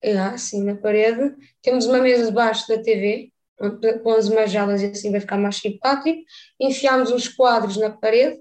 [0.02, 1.34] É assim, na parede.
[1.62, 5.56] Temos uma mesa debaixo da TV, onde pomos umas jalas e assim vai ficar mais
[5.56, 6.20] simpático.
[6.60, 8.38] Enfiámos uns quadros na parede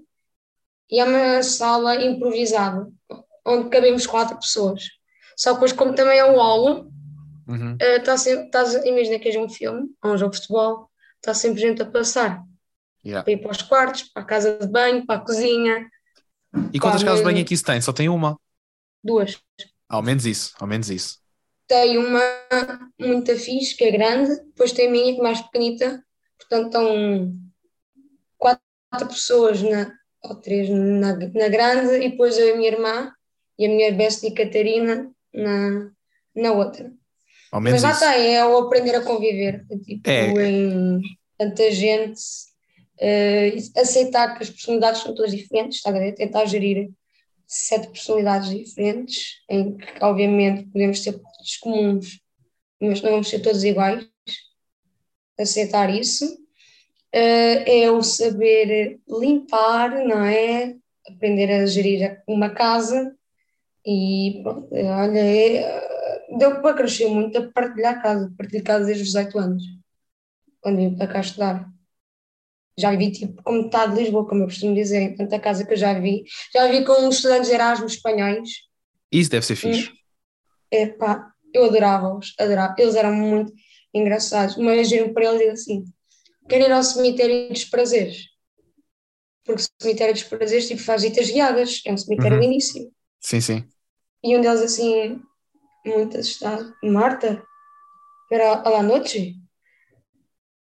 [0.90, 2.88] e há uma sala improvisada,
[3.46, 4.84] onde cabemos quatro pessoas.
[5.36, 6.88] Só que depois, como também é um hall,
[7.48, 7.76] Uhum.
[7.76, 11.34] Uh, tá sempre, estás, imagina que é um filme, ou um jogo de futebol, está
[11.34, 12.44] sempre gente a passar
[13.06, 13.24] Yeah.
[13.24, 15.90] para ir para os quartos, para a casa de banho, para a cozinha,
[16.74, 17.80] E quantas casas de banho aqui se tem?
[17.80, 18.38] Só tem uma.
[19.02, 19.40] duas.
[19.88, 21.18] Ao menos isso, ao menos isso.
[21.68, 22.22] Tem uma
[23.00, 26.04] muito fixe, que é grande, depois tem a minha, que é mais pequenita,
[26.38, 27.34] portanto estão
[28.38, 29.92] quatro, pessoas, na,
[30.24, 33.12] ou três na, na grande, e depois a minha irmã
[33.60, 35.92] e a minha bestie Catarina na,
[36.36, 36.92] na outra.
[37.52, 38.18] Ao menos Mas lá isso.
[38.18, 40.48] está, é o aprender a conviver, tipo, É.
[40.50, 41.02] em
[41.38, 42.22] tanta gente,
[43.00, 46.14] eh, aceitar que as personalidades são todas diferentes, está a ver?
[46.14, 46.90] tentar gerir
[47.48, 52.20] sete personalidades diferentes, em que obviamente podemos ter pontos comuns,
[52.82, 54.06] mas não vamos ser todos iguais,
[55.40, 56.26] aceitar isso.
[57.12, 60.76] Eh, é o saber limpar, não é?
[61.10, 63.16] Aprender a gerir uma casa
[63.86, 69.10] e pronto, olha, é, deu para crescer muito a partilhar casa, partilho casa desde os
[69.10, 69.64] 18 anos,
[70.62, 71.77] quando vim para cá estudar.
[72.78, 75.74] Já vivi tipo com metade de Lisboa, como eu costumo dizer, em tanta casa que
[75.74, 76.24] eu já vi.
[76.54, 78.50] Já vi com estudantes de Erasmus espanhóis.
[79.12, 79.92] Isso deve ser fixe.
[80.72, 82.76] Epá, eu adorava-os, adorava.
[82.78, 83.52] Eles eram muito
[83.94, 84.58] engraçados.
[84.58, 85.86] Uma vez viram para eles e assim:
[86.48, 88.26] querem ir ao cemitério dos prazeres?
[89.44, 92.44] Porque o cemitério dos prazeres tipo, faz visitas guiadas, é um cemitério Uhum.
[92.44, 92.92] lindíssimo.
[93.20, 93.68] Sim, sim.
[94.24, 95.20] E um deles assim,
[95.86, 97.42] muito assustado: Marta,
[98.32, 99.36] era a la noche?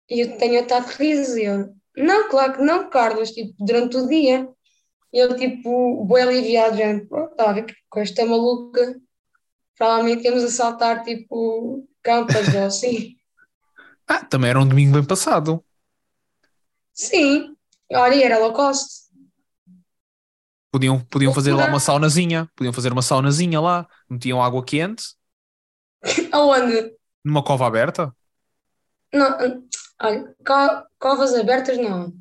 [0.09, 1.39] E eu tenho de riso.
[1.39, 4.49] E eu: Não, claro que não, Carlos, tipo, durante o dia.
[5.13, 7.55] E eu, tipo, bem aliviado, já, pronto, tá
[7.91, 9.01] com esta maluca,
[9.77, 13.17] provavelmente temos a saltar, tipo, campas ou assim.
[14.07, 15.65] Ah, também era um domingo bem passado.
[16.93, 17.57] Sim,
[17.93, 19.09] olha, era low cost.
[20.71, 22.49] Podiam, podiam fazer lá uma saunazinha.
[22.55, 23.87] Podiam fazer uma saunazinha lá.
[24.09, 25.03] Metiam água quente
[26.33, 26.97] Aonde?
[27.25, 28.15] numa cova aberta.
[29.13, 29.39] Não,
[30.03, 32.13] olha, co- covas abertas não.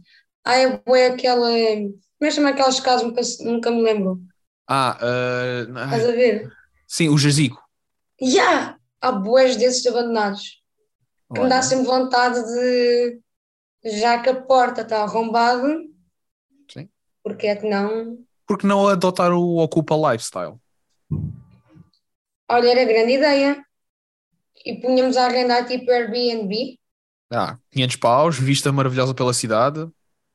[0.44, 1.50] Ah, é bué aquela.
[1.50, 3.04] Como é que chama aquelas casas?
[3.08, 4.22] Nunca, nunca me lembro.
[4.68, 6.52] Ah, ah, Estás a ver?
[6.88, 7.62] sim, o jazigo.
[8.22, 8.78] Ya!
[9.00, 10.62] Há bués desses abandonados.
[11.34, 13.22] Que me dá sempre vontade de.
[13.84, 15.78] Já que a porta está arrombada,
[16.72, 16.90] Sim.
[17.24, 18.18] porque é que não?
[18.46, 20.58] Por que não adotar o Ocupa Lifestyle?
[22.50, 23.64] Olha, era grande ideia.
[24.66, 26.80] E punhamos a arrendar tipo Airbnb.
[27.32, 29.88] Ah, 500 paus, vista maravilhosa pela cidade.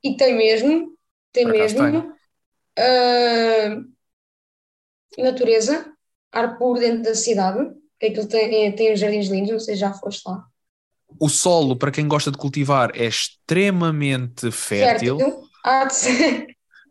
[0.03, 0.97] E tem mesmo.
[1.33, 2.13] Tem Por acaso mesmo.
[2.79, 3.83] ah,
[5.19, 5.93] natureza,
[6.33, 9.81] ar puro dentro da cidade, que aquilo tem, tem os jardins lindos, não sei se
[9.81, 10.45] já foste lá.
[11.21, 15.19] O solo, para quem gosta de cultivar, é extremamente fértil.
[15.19, 15.43] Fértil.
[15.65, 16.47] Há de ser.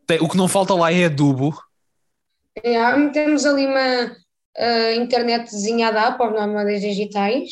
[0.06, 1.58] Tem- o que não falta lá é adubo.
[2.64, 4.16] É, temos ali uma
[4.58, 7.50] ah, internet desenhada para os nómadas digitais.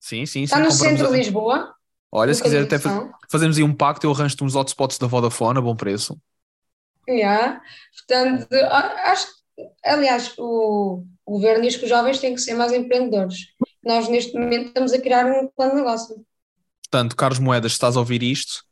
[0.00, 0.42] Sim, sim, sim.
[0.44, 1.74] Está no centro a- de Lisboa.
[2.10, 3.10] Olha, se quiser até localização.
[3.10, 6.18] fa- fazemos aí um pacto, eu arranjo-te uns hotspots da Vodafone a bom preço.
[7.08, 7.60] Yeah.
[7.96, 9.26] Portanto, acho,
[9.84, 13.48] aliás, o, o governo diz que os jovens têm que ser mais empreendedores.
[13.82, 16.26] Nós, neste momento, estamos a criar um plano de negócio.
[16.82, 18.62] Portanto, Carlos Moedas, estás a ouvir isto,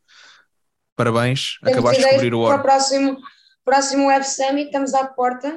[0.95, 2.63] parabéns, Temos acabaste de descobrir o para o ouro.
[2.63, 3.19] próximo,
[3.65, 5.49] próximo Web Summit, estamos à porta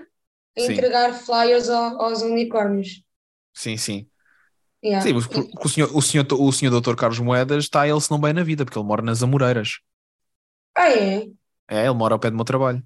[0.57, 0.73] a Sim.
[0.73, 3.01] entregar flyers ao- aos unicórnios.
[3.53, 4.07] Sim, sim.
[4.83, 5.05] Yeah.
[5.05, 8.09] Sim, mas porque o senhor, o senhor, o senhor doutor Carlos Moedas está ele se
[8.09, 9.79] não bem na vida, porque ele mora nas Amoreiras.
[10.75, 11.27] Ah, é?
[11.69, 12.81] É, ele mora ao pé do meu trabalho.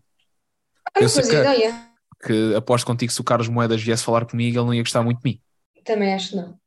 [0.87, 1.89] Ah, não Eu sei que- ideia.
[2.25, 5.21] Que aposto contigo se o Carlos Moedas viesse falar comigo, ele não ia gostar muito
[5.21, 5.41] de mim.
[5.83, 6.57] Também acho que não.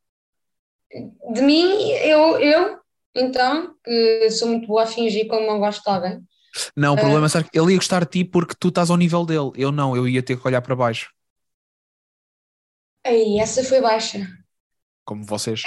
[1.33, 2.79] De mim, eu, eu,
[3.15, 6.23] então, que sou muito boa a fingir quando não gosto de alguém.
[6.77, 7.01] Não, o Ah.
[7.01, 9.51] problema é sabe, que ele ia gostar de ti porque tu estás ao nível dele.
[9.57, 11.11] Eu não, eu ia ter que olhar para baixo,
[13.05, 14.27] Aí, essa foi baixa.
[15.07, 15.63] Como vocês.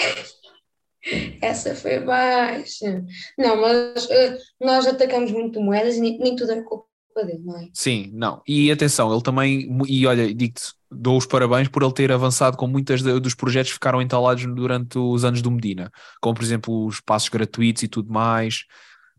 [1.42, 3.04] Essa foi baixa.
[3.38, 6.86] Não, mas eh, nós atacamos muito moedas e nem, nem tudo é culpa
[7.26, 7.70] dele, não é?
[7.74, 8.42] Sim, não.
[8.48, 12.68] E atenção, ele também, e olha, digo-te, dou os parabéns por ele ter avançado com
[12.68, 15.90] muitas de- dos projetos que ficaram entalados durante os anos do Medina,
[16.22, 18.66] como por exemplo os passos gratuitos e tudo mais.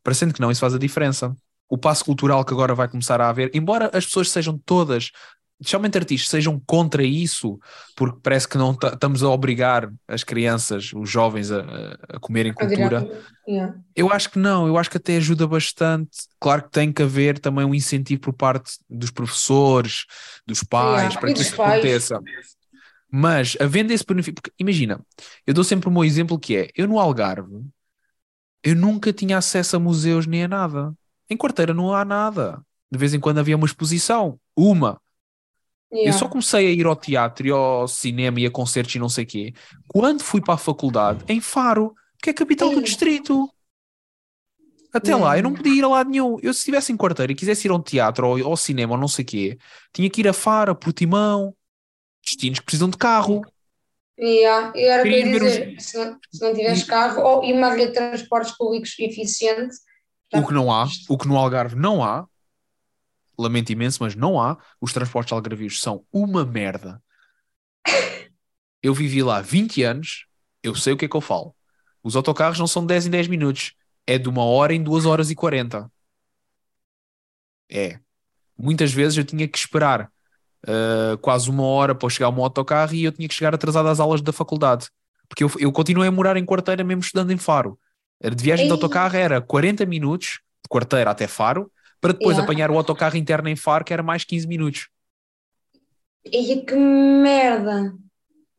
[0.02, 1.34] Parecendo que não, isso faz a diferença.
[1.68, 5.10] O passo cultural que agora vai começar a haver, embora as pessoas sejam todas,
[5.60, 7.58] especialmente artistas, sejam contra isso,
[7.94, 11.60] porque parece que não ta- estamos a obrigar as crianças, os jovens a,
[12.08, 13.06] a- comerem cultura.
[13.46, 13.74] Yeah.
[13.94, 16.10] Eu acho que não, eu acho que até ajuda bastante.
[16.40, 20.06] Claro que tem que haver também um incentivo por parte dos professores,
[20.46, 21.72] dos pais, Yeah, para e que isso pais.
[21.74, 22.20] aconteça.
[23.12, 25.00] Mas havendo esse benefício, porque imagina,
[25.46, 27.60] eu dou sempre o meu exemplo que é, eu no Algarve,
[28.62, 30.94] eu nunca tinha acesso a museus nem a nada.
[31.28, 32.60] Em quarteira não há nada.
[32.90, 35.00] De vez em quando havia uma exposição, uma.
[35.92, 36.18] Eu Yeah.
[36.18, 39.24] só comecei a ir ao teatro e ao cinema e a concertos e não sei
[39.24, 39.54] o quê,
[39.88, 43.48] quando fui para a faculdade, em Faro, que é a capital do distrito.
[44.92, 46.36] Até lá, eu não podia ir a lado nenhum.
[46.42, 48.98] Eu, se estivesse em quarteira e quisesse ir a um teatro ou ao cinema ou
[49.00, 49.58] não sei o quê,
[49.92, 51.54] tinha que ir a Faro, a Portimão,
[52.24, 53.42] destinos que precisam de carro.
[54.18, 54.72] Yeah.
[54.76, 57.70] Era eu ia Queria os- dizer, se não, se não tiveres carro ou, e uma
[57.70, 59.74] rede de transportes públicos eficiente,
[60.34, 62.26] O que não há, o que no Algarve não há,
[63.40, 64.58] lamento imenso, mas não há.
[64.80, 67.02] Os transportes algarvios são uma merda.
[68.82, 70.26] Eu vivi lá 20 anos,
[70.62, 71.54] eu sei o que é que eu falo.
[72.02, 73.74] Os autocarros não são de 10 em 10 minutos,
[74.06, 75.92] é de uma hora em 2 horas e 40.
[77.70, 78.00] É.
[78.56, 80.10] Muitas vezes eu tinha que esperar
[80.66, 83.88] uh, quase uma hora para chegar ao meu autocarro e eu tinha que chegar atrasado
[83.88, 84.88] às aulas da faculdade.
[85.28, 87.78] Porque eu, eu continuei a morar em quarteira mesmo estudando em Faro.
[88.22, 88.72] De viagem de Ei.
[88.72, 91.70] autocarro era 40 minutos, de quarteira até Faro,
[92.00, 92.44] para depois Yeah.
[92.44, 94.88] apanhar o autocarro interno em Faro, que era mais 15 minutos.
[96.24, 97.94] e que merda!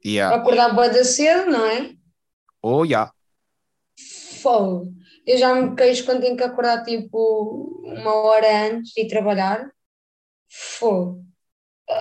[0.03, 0.35] Yeah.
[0.35, 1.93] Acordar bué da cedo, não é?
[2.61, 3.11] Oh, yeah.
[4.41, 4.91] Fogo.
[5.27, 9.69] Eu já me queixo quando tenho que acordar tipo uma hora antes de trabalhar.
[10.49, 11.23] Fogo.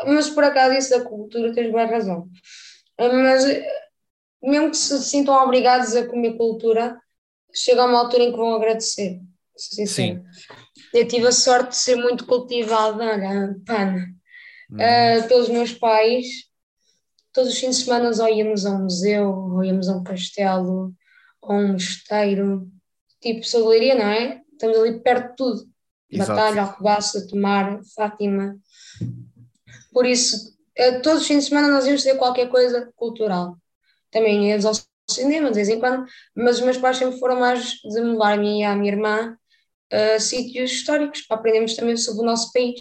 [0.06, 2.28] Mas por acaso isso da cultura tens bem razão.
[2.98, 3.44] Mas
[4.42, 6.98] mesmo que se sintam obrigados a comer cultura,
[7.54, 9.20] chega a uma altura em que vão agradecer.
[9.56, 10.24] Sincera.
[10.92, 14.06] Eu tive a sorte de ser muito cultivada, olha, pana,
[14.70, 14.80] Hum.
[14.80, 16.26] eh, pelos meus pais.
[17.32, 20.92] Todos os fins de semana ou íamos a um museu, ou íamos a um castelo,
[21.40, 22.68] ou um mosteiro,
[23.20, 24.40] tipo Sagleiria, não é?
[24.52, 25.70] Estamos ali perto de tudo.
[26.10, 26.30] Exato.
[26.32, 28.56] Batalha, Alcobaça, Tomar, Fátima.
[29.92, 30.56] Por isso,
[31.02, 33.56] todos os fins de semana nós íamos ter qualquer coisa cultural.
[34.10, 34.72] Também íamos ao
[35.08, 38.34] cinema de vez em quando, mas os meus pais sempre foram mais de me levar
[38.34, 39.36] a mim e à minha irmã
[39.92, 42.78] a sítios históricos para aprendermos também sobre o nosso país.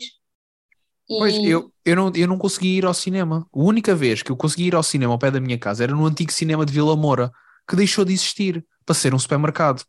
[1.09, 3.45] E- Pois, eu, eu, não, eu não consegui ir ao cinema.
[3.53, 5.93] A única vez que eu consegui ir ao cinema ao pé da minha casa era
[5.93, 7.31] no antigo cinema de Vila Moura,
[7.67, 9.83] que deixou de existir para ser um supermercado.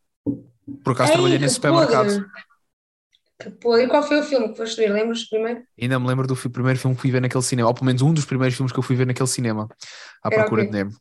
[0.84, 2.08] Por acaso Ei, trabalhei nesse supermercado.
[2.08, 2.30] podre!
[3.38, 3.84] Que podre.
[3.84, 4.92] E qual foi o filme que foste ver?
[4.92, 5.62] Lembras primeiro?
[5.80, 8.12] Ainda me lembro do primeiro filme que fui ver naquele cinema, ou pelo menos um
[8.12, 9.68] dos primeiros filmes que eu fui ver naquele cinema,
[10.22, 10.92] à Era procura de Nemo.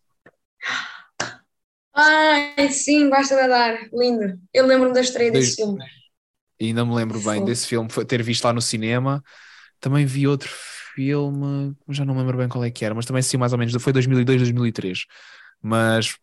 [1.93, 3.73] Ai, sim, basta de dar.
[3.93, 4.39] Lindo.
[4.53, 5.83] Eu lembro-me da estreia desse filme.
[6.59, 7.45] E ainda me lembro bem Fogo.
[7.45, 9.23] desse filme, foi- ter visto lá no cinema.
[9.79, 10.49] Também vi outro
[10.95, 13.59] filme, já não me lembro bem qual é que era, mas também sim, mais ou
[13.59, 15.05] menos, foi 2002, 2003.
[15.61, 16.17] Mas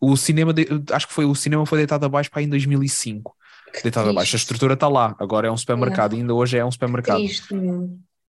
[0.00, 3.36] o cinema, de- acho que foi o cinema foi deitado abaixo para aí em 2005.
[3.82, 4.36] deitado abaixo.
[4.36, 7.18] A estrutura está lá, agora é um supermercado, ainda hoje é um supermercado.
[7.18, 7.54] Triste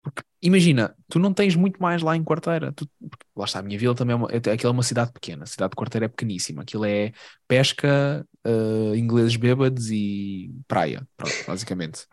[0.08, 0.28] mesmo.
[0.42, 2.72] Imagina, tu não tens muito mais lá em Quarteira.
[2.74, 2.88] Tu,
[3.36, 5.44] lá está, a minha vila também é uma, é, aquilo é uma cidade pequena.
[5.44, 6.62] A cidade de Quarteira é pequeníssima.
[6.62, 7.12] Aquilo é
[7.48, 12.06] pesca, uh, ingleses bêbados e praia, pronto, basicamente.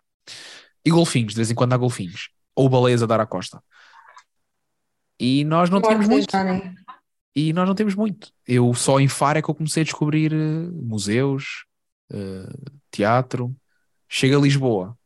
[0.84, 2.30] E golfinhos, de vez em quando há golfinhos.
[2.54, 3.62] Ou baleias a dar à costa.
[5.18, 6.34] E nós não tínhamos muito.
[7.36, 8.32] E nós não temos muito.
[8.46, 11.64] Eu só em Faro é que eu comecei a descobrir uh, museus,
[12.12, 13.54] uh, teatro.
[14.08, 14.96] Chega a Lisboa.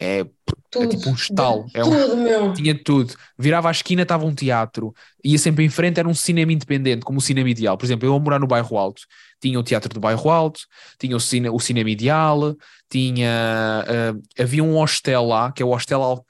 [0.00, 1.66] É, é tipo um estalo.
[1.74, 2.52] É um, tudo, meu.
[2.52, 3.14] Tinha tudo.
[3.36, 4.94] Virava à esquina, estava um teatro.
[5.24, 7.76] Ia sempre em frente, era um cinema independente, como o cinema ideal.
[7.76, 9.02] Por exemplo, eu a morar no bairro Alto,
[9.40, 10.60] tinha o teatro do bairro Alto,
[10.98, 12.56] tinha o, cine, o cinema ideal,
[12.88, 13.84] tinha.
[14.14, 16.24] Uh, havia um hostel lá, que é o hostel, Al,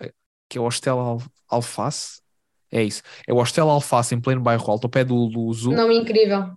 [0.48, 2.20] que é o hostel Al, Alface.
[2.70, 3.02] É isso.
[3.26, 5.72] É o Hostel Alface em pleno bairro alto, ao pé do, do Zoo.
[5.72, 6.54] Nome incrível.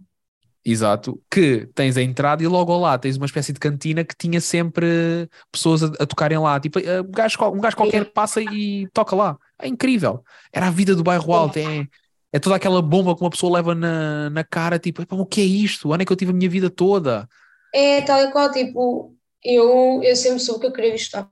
[0.63, 1.19] Exato.
[1.29, 5.27] Que tens a entrada e logo lá tens uma espécie de cantina que tinha sempre
[5.51, 6.59] pessoas a, a tocarem lá.
[6.59, 9.37] Tipo, uh, um, gajo, um gajo qualquer passa e toca lá.
[9.59, 10.23] É incrível.
[10.53, 11.57] Era a vida do bairro alto.
[11.57, 11.87] É,
[12.33, 14.77] é toda aquela bomba que uma pessoa leva na, na cara.
[14.77, 15.91] Tipo, o que é isto?
[15.91, 17.27] Onde é que eu tive a minha vida toda?
[17.73, 18.51] É tal e qual.
[18.51, 21.27] Tipo, eu, eu sempre soube que eu queria estar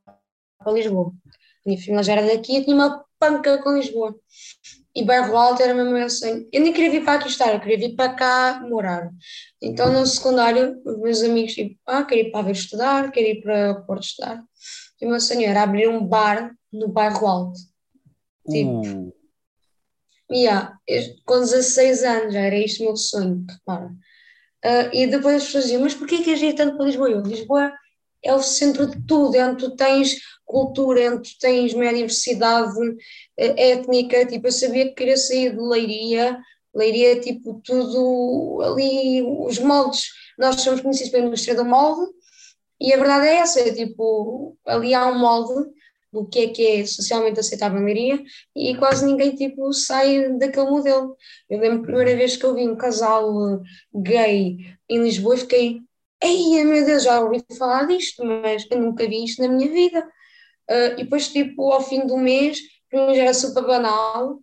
[0.57, 1.13] para Lisboa.
[1.65, 4.15] Minha família já era daqui e tinha uma panca com Lisboa.
[4.95, 6.47] E bairro alto era mesmo meu sonho.
[6.51, 9.09] Eu nem queria vir para aqui estar, eu queria vir para cá morar.
[9.61, 13.41] Então no secundário, os meus amigos tipo, ah, quero ir para ver estudar, quero ir
[13.41, 14.43] para Porto estudar.
[14.99, 17.59] E o meu sonho era abrir um bar no bairro alto.
[18.49, 19.13] Tipo, uh.
[20.31, 20.75] yeah,
[21.25, 23.87] com 16 anos já era isto o meu sonho, repara.
[24.65, 27.09] Uh, e depois as pessoas diziam, mas porquê que queres ir tanto para Lisboa?
[27.09, 27.71] Eu, Lisboa
[28.23, 30.17] é o centro de tudo, é onde tu tens
[30.49, 32.75] cultura, é tu tens uma diversidade
[33.37, 36.39] eh, étnica, tipo, eu sabia que queria sair de Leiria,
[36.73, 40.05] Leiria, tipo, tudo ali, os moldes,
[40.39, 42.11] nós somos conhecidos pela indústria do molde,
[42.81, 45.69] e a verdade é essa, é, tipo, ali há um molde
[46.11, 48.23] do que é que é socialmente aceitável em Leiria,
[48.55, 51.15] e quase ninguém, tipo, sai daquele modelo.
[51.47, 53.61] Eu lembro a primeira vez que eu vi um casal
[53.93, 54.57] gay
[54.89, 55.81] em Lisboa, e fiquei,
[56.23, 60.03] ei, meu Deus, já ouvi falar disto, mas eu nunca vi isto na minha vida.
[60.69, 62.59] Uh, e depois, tipo, ao fim do mês,
[62.89, 64.39] para mim já era super banal.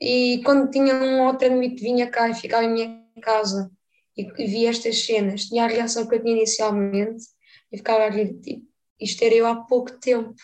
[0.00, 3.70] E quando tinha um outro amigo vinha cá e ficava em minha casa
[4.16, 7.24] e via estas cenas, tinha a reação que eu tinha inicialmente
[7.70, 8.66] e ficava ali, tipo,
[9.00, 10.34] isto era eu há pouco tempo.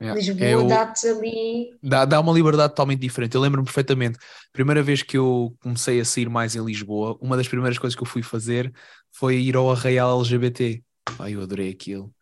[0.00, 0.20] Yeah.
[0.20, 0.66] Lisboa, é o...
[0.66, 1.70] dá-te ali.
[1.82, 3.34] Dá, dá uma liberdade totalmente diferente.
[3.34, 4.18] Eu lembro-me perfeitamente.
[4.52, 8.02] Primeira vez que eu comecei a sair mais em Lisboa, uma das primeiras coisas que
[8.02, 8.70] eu fui fazer
[9.10, 10.82] foi ir ao Arraial LGBT.
[11.18, 12.12] Ai, eu adorei aquilo.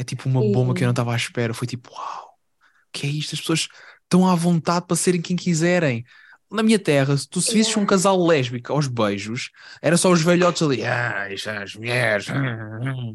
[0.00, 1.52] É tipo uma bomba que eu não estava à espera.
[1.52, 3.34] Foi tipo, uau, o que é isto?
[3.34, 3.68] As pessoas
[4.04, 6.06] estão à vontade para serem quem quiserem.
[6.50, 9.50] Na minha terra, se tu se visses um casal lésbico aos beijos,
[9.82, 12.26] era só os velhotes ali, ah, isto é as mulheres.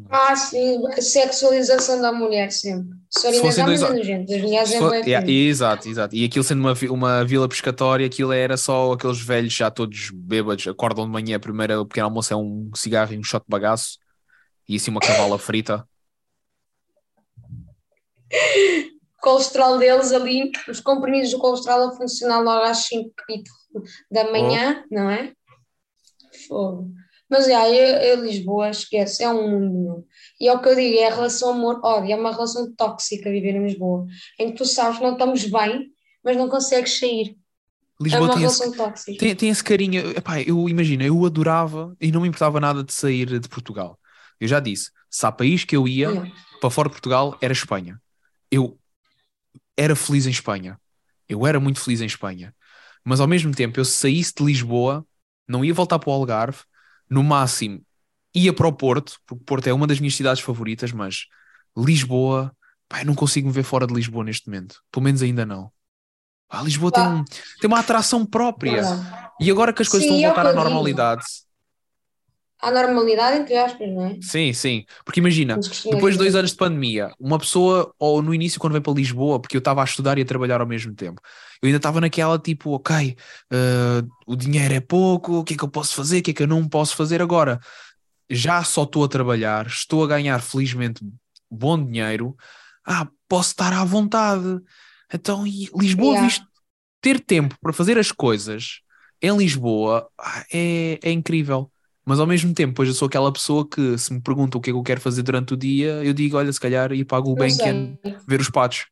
[0.08, 2.96] Ah, sim, a sexualização da mulher sempre.
[3.10, 3.82] Se fossem dois...
[3.82, 4.94] as mulheres é for...
[4.94, 6.14] yeah, Exato, exato.
[6.14, 10.66] E aquilo sendo uma, uma vila pescatória, aquilo era só aqueles velhos já todos bêbados,
[10.68, 13.50] acordam de manhã, a primeira, o pequeno almoço é um cigarro e um shot de
[13.50, 13.98] bagaço,
[14.68, 15.84] e assim uma cavala frita
[19.20, 23.10] colesterol deles ali, os comprimidos do colesterol a funcionar logo às 5
[24.10, 24.94] da manhã, oh.
[24.94, 25.32] não é?
[26.46, 26.90] Fogo.
[27.28, 30.06] Mas já, eu, eu, Lisboa, esquece, é um mundo.
[30.40, 33.56] E é o que eu digo, é a relação amor-ódio, é uma relação tóxica viver
[33.56, 34.06] em Lisboa,
[34.38, 35.90] em que tu sabes que não estamos bem,
[36.24, 37.36] mas não consegues sair.
[38.00, 40.10] Lisboa é tem, esse, tem, tem, esse carinho.
[40.10, 43.98] Epá, eu imagino, eu adorava e não me importava nada de sair de Portugal.
[44.38, 48.00] Eu já disse, se há país que eu ia para fora de Portugal, era Espanha.
[48.56, 48.78] Eu
[49.76, 50.80] era feliz em Espanha.
[51.28, 52.54] Eu era muito feliz em Espanha.
[53.04, 55.06] Mas ao mesmo tempo, eu saísse de Lisboa,
[55.46, 56.58] não ia voltar para o Algarve,
[57.08, 57.84] no máximo
[58.36, 61.24] ia para o Porto, porque Porto é uma das minhas cidades favoritas, mas
[61.74, 62.54] Lisboa,
[62.86, 64.82] pá, eu não consigo me ver fora de Lisboa neste momento.
[64.92, 65.72] Pelo menos ainda não.
[66.48, 68.82] Ah, Lisboa tem, um, tem uma atração própria.
[69.40, 71.24] E agora que as coisas Sim, estão a voltar à normalidade,
[72.60, 74.18] à normalidade, entre aspas, não é?
[74.20, 74.84] Sim, sim.
[75.04, 75.58] Porque imagina,
[75.90, 79.38] depois de dois anos de pandemia, uma pessoa, ou no início, quando veio para Lisboa,
[79.38, 81.20] porque eu estava a estudar e a trabalhar ao mesmo tempo,
[81.62, 83.16] eu ainda estava naquela tipo, ok,
[83.52, 86.34] uh, o dinheiro é pouco, o que é que eu posso fazer, o que é
[86.34, 87.60] que eu não posso fazer agora?
[88.28, 91.04] Já só estou a trabalhar, estou a ganhar, felizmente,
[91.50, 92.34] bom dinheiro,
[92.84, 94.60] ah, posso estar à vontade.
[95.12, 96.26] Então, Lisboa, yeah.
[96.26, 96.46] visto,
[97.00, 98.80] ter tempo para fazer as coisas
[99.22, 101.70] em Lisboa ah, é, é incrível.
[102.06, 104.70] Mas ao mesmo tempo, pois eu sou aquela pessoa que se me pergunta o que
[104.70, 107.18] é que eu quero fazer durante o dia, eu digo, olha, se calhar ir para
[107.18, 107.98] a Gulbenkian
[108.28, 108.86] ver os patos.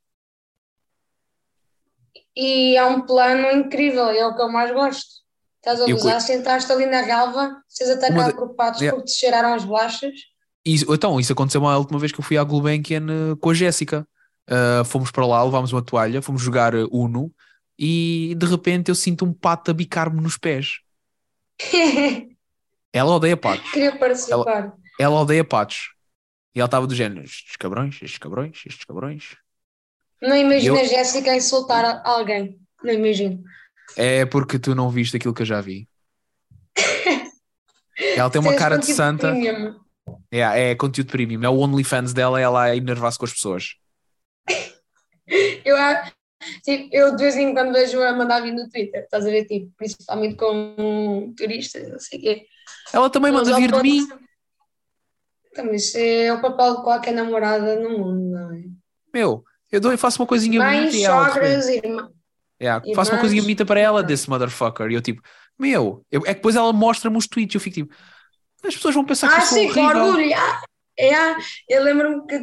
[2.36, 5.22] E é um plano incrível, é o que eu mais gosto.
[5.58, 8.34] Estás a usar, sentaste ali na relva, vocês atacaram de...
[8.34, 8.94] por patos yeah.
[8.96, 10.12] porque te cheiraram as bolachas.
[10.66, 13.54] Isso, então, isso aconteceu a última vez que eu fui à Gulbenkian eh, com a
[13.54, 14.06] Jéssica.
[14.50, 17.32] Uh, fomos para lá, levámos uma toalha, fomos jogar eh, Uno
[17.78, 20.80] e de repente eu sinto um pato a bicar-me nos pés.
[22.95, 23.70] Ela odeia patos.
[23.72, 24.72] Queria participar.
[24.99, 25.92] Ela odeia patos.
[26.55, 29.36] E ela estava do género: estes cabrões, estes cabrões, estes cabrões.
[30.22, 32.59] Não imagina Eu- a Jéssica insultar alguém.
[32.82, 33.42] Não imagino.
[33.97, 35.88] É porque tu não viste aquilo que eu já vi.
[38.16, 39.30] Ela tem uma cara de santa.
[39.30, 39.78] premium.
[40.30, 41.42] É, é conteúdo premium.
[41.45, 43.74] É o OnlyFans dela, ela a enervar-se com as pessoas.
[45.64, 45.76] Eu,
[46.62, 49.47] tipo, eu de vez em quando vejo a mandar vir no Twitter, estás a ver?
[49.47, 52.47] Tipo, principalmente com turistas, não sei o quê.
[52.95, 54.09] Ela também Mas manda vir de mim.
[55.51, 58.62] Então, isso é o papel de qualquer namorada no mundo, não é?
[59.12, 62.09] Meu, eu dou, eu faço uma coisinha Mães, bonita sogras, irmãs.
[62.61, 62.97] Yeah, irmãs.
[62.97, 64.90] faço uma coisinha bonita para ela, desse motherfucker.
[64.90, 65.22] E eu tipo,
[65.59, 67.95] meu, eu- é que depois ela mostra-me os tweets e eu fico tipo,
[68.64, 70.05] as pessoas vão pensar que Ah, eu sou sim, com horrível.
[70.07, 70.34] orgulho.
[70.36, 70.62] Ah,
[70.99, 71.12] é,
[71.68, 72.38] eu lembro-me que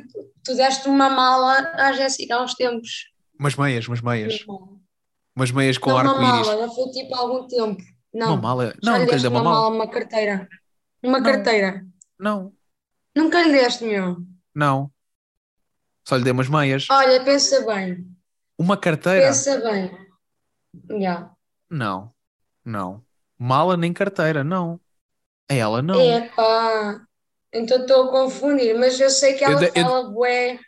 [0.45, 3.09] tu- deste uma mala à Jéssica há uns tempos.
[3.39, 4.45] Umas meias, umas meias.
[5.35, 6.47] Umas meias com não uma arco-íris.
[6.47, 7.81] mala, não foi tipo há algum tempo.
[8.13, 8.73] Não, Uma mala?
[8.83, 9.67] Não, nunca lhe dei uma uma mala.
[9.69, 10.49] uma carteira.
[11.01, 11.25] Uma Não.
[11.25, 11.85] carteira.
[12.19, 12.53] Não,
[13.15, 14.17] Nunca lhe deste, meu.
[14.53, 14.91] não.
[16.07, 16.87] Só lhe dei umas meias.
[16.89, 18.05] Olha, pensa bem.
[18.57, 19.27] Uma carteira?
[19.27, 19.91] Pensa bem.
[21.01, 21.31] Já.
[21.69, 22.13] Não,
[22.65, 23.03] não.
[23.37, 24.79] Mala nem carteira, não.
[25.49, 25.99] A ela não.
[26.01, 27.01] Epá.
[27.53, 30.59] Então estou a confundir, mas eu sei que Eu ela dei- eu- fala bué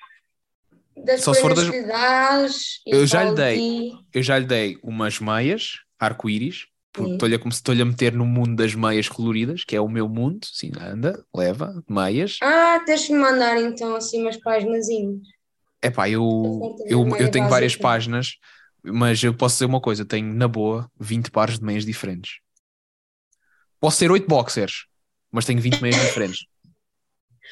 [0.97, 3.57] das Só prendas das- que lhe dás Eu já lhe de dei.
[3.91, 4.05] ti.
[4.13, 8.13] Eu já lhe dei umas meias arco-íris, porque estou-lhe a, como se estou-lhe a meter
[8.13, 10.45] no mundo das meias coloridas, que é o meu mundo.
[10.51, 12.43] Sim, anda, leva, meias.
[12.43, 15.21] Ah, deixa-me mandar então assim umas páginazinhas.
[16.07, 17.75] Eu, Oferta de eu, meia eu tenho várias básica.
[17.75, 18.37] páginas,
[18.83, 22.39] mas eu posso dizer uma coisa: eu tenho na boa 20 pares de meias diferentes.
[23.79, 24.85] Posso ter 8 boxers,
[25.31, 26.45] mas tenho 20 meias diferentes.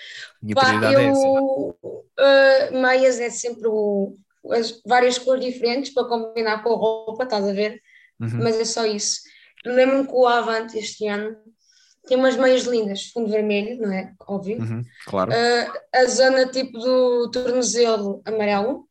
[0.42, 1.32] Minha Pá, prioridade é essa.
[1.32, 1.78] eu,
[2.20, 4.16] ah, meias é sempre o-
[4.52, 7.82] as várias cores diferentes para combinar com a roupa, estás a ver?
[8.22, 8.44] Uhum.
[8.44, 9.20] Mas é só isso.
[9.66, 11.36] Lembro-me que o Avante este ano
[12.08, 14.14] tem umas meias lindas, fundo vermelho, não é?
[14.28, 14.60] Óbvio.
[14.60, 15.32] Uhum, claro.
[15.34, 18.88] Ah, a zona tipo do tornozelo amarelo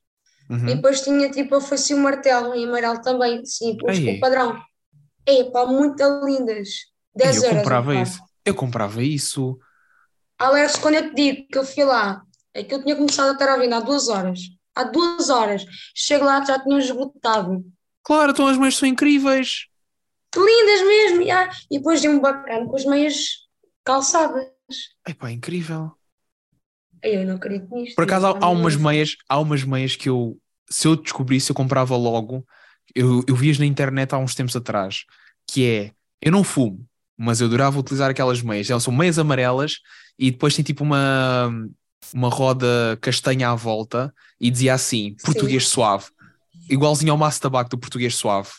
[0.48, 0.68] Uhum.
[0.68, 4.60] e depois tinha tipo a fosse o martelo em amarelo também, sim, o padrão.
[5.24, 6.68] É pá, muito lindas.
[7.14, 7.58] 10 eu euros.
[7.58, 8.02] comprava par.
[8.02, 8.20] isso.
[8.44, 9.58] Eu comprava isso.
[10.38, 12.22] Alex, quando eu te digo que eu fui lá,
[12.52, 14.40] é que eu tinha começado a estar à venda há duas horas.
[14.74, 15.64] Há duas horas.
[15.94, 17.64] Chego lá, já tinham esgotado.
[18.10, 19.66] Claro, então as meias são incríveis.
[20.34, 21.48] Lindas mesmo, já.
[21.70, 23.14] E depois de um bacana com as meias
[23.84, 24.48] calçadas.
[25.06, 25.92] Epá, incrível.
[27.04, 27.94] Ai, Eu não acredito nisto.
[27.94, 30.36] Por acaso há, há umas meias, há umas meias que eu,
[30.68, 32.44] se eu descobrisse, eu comprava logo.
[32.96, 35.04] Eu, eu vi-as na internet há uns tempos atrás,
[35.46, 36.84] que é, eu não fumo,
[37.16, 38.68] mas eu adorava utilizar aquelas meias.
[38.68, 39.78] Elas são meias amarelas
[40.18, 41.48] e depois tem tipo uma,
[42.12, 46.06] uma roda castanha à volta e dizia assim, português suave.
[46.70, 48.50] Igualzinho ao maço de tabaco do português suave.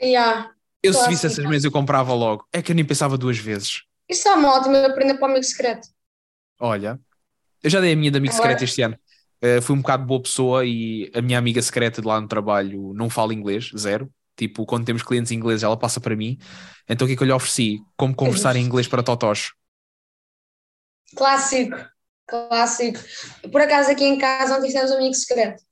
[0.00, 0.50] Já.
[0.82, 2.46] Eu se visse essas meias eu comprava logo.
[2.52, 3.82] É que eu nem pensava duas vezes.
[4.08, 5.86] Isso é uma ótima prenda para o amigo secreto.
[6.58, 6.98] Olha,
[7.62, 8.98] eu já dei a minha de amigo Agora- secreto este ano.
[9.42, 12.92] Uh, fui um bocado boa pessoa e a minha amiga secreta de lá no trabalho
[12.92, 14.10] não fala inglês, zero.
[14.36, 16.38] Tipo, quando temos clientes ingleses, ela passa para mim.
[16.88, 17.78] Então o que é que eu lhe ofereci?
[17.96, 19.52] Como conversar em inglês para totós.
[21.14, 21.76] Clássico.
[22.26, 22.98] Clássico.
[23.50, 25.62] Por acaso aqui em casa ontem fizemos um amigo secreto.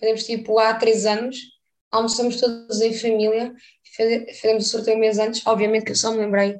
[0.00, 1.36] Fizemos tipo há três anos.
[1.90, 3.52] Almoçamos todos em família.
[3.84, 5.46] Fizemos o sorteio um mês antes.
[5.46, 6.58] Obviamente que eu só me lembrei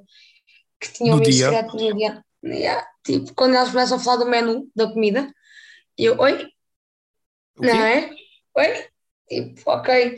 [0.79, 1.51] que tinha um dia?
[1.51, 2.23] secreto no dia.
[2.45, 2.87] Yeah.
[3.05, 5.33] Tipo, quando elas começam a falar do menu da comida,
[5.99, 6.47] e eu, oi,
[7.59, 8.11] não é?
[8.57, 8.87] Oi?
[9.29, 10.17] Tipo, ok.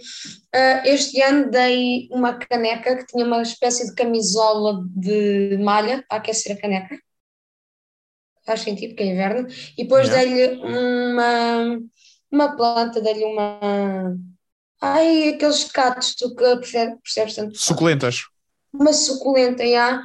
[0.54, 6.18] Ah, este ano dei uma caneca que tinha uma espécie de camisola de malha para
[6.18, 6.98] aquecer a caneca.
[8.44, 9.46] Faz sentido, que é inverno.
[9.76, 11.78] E depois dei-lhe uma,
[12.32, 14.16] uma planta, dei-lhe uma.
[14.80, 17.56] Ai, aqueles catos, tu que percebes, percebes tanto.
[17.58, 18.24] Suculentas.
[18.72, 20.02] Uma suculenta, já.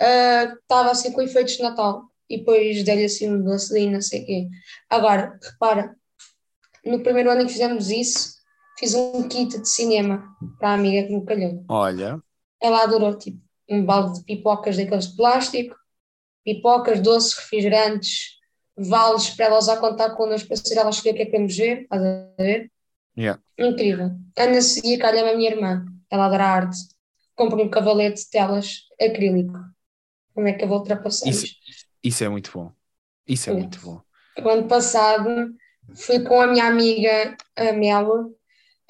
[0.00, 2.04] ah, que estava assim com efeitos de Natal.
[2.28, 4.48] E depois dei-lhe assim um docezinho, não sei o quê.
[4.90, 5.96] Agora, repara,
[6.84, 8.34] no primeiro ano em que fizemos isso,
[8.78, 10.24] fiz um kit de cinema
[10.58, 11.64] para a amiga que me calhou.
[11.68, 12.20] Olha,
[12.60, 13.40] Ela adorou, tipo,
[13.70, 15.76] um balde de pipocas daqueles de plástico,
[16.44, 18.37] pipocas, doces, refrigerantes,
[18.78, 21.56] vales para ela quando está connosco para ser ela escolher o que é que queremos
[21.56, 22.70] ver, estás a ver?
[23.16, 23.42] Yeah.
[23.58, 24.12] Incrível.
[24.36, 26.76] Ana seguia, calha-me a minha irmã, ela adora arte.
[27.34, 29.58] Comprei um cavalete de telas acrílico.
[30.34, 31.46] Como é que eu vou ultrapassar Isso-
[32.02, 32.72] isso é muito bom.
[33.26, 33.68] Isso é Yeah.
[33.68, 34.00] muito bom.
[34.44, 35.52] O ano passado
[35.94, 38.36] fui com a minha amiga a Melo,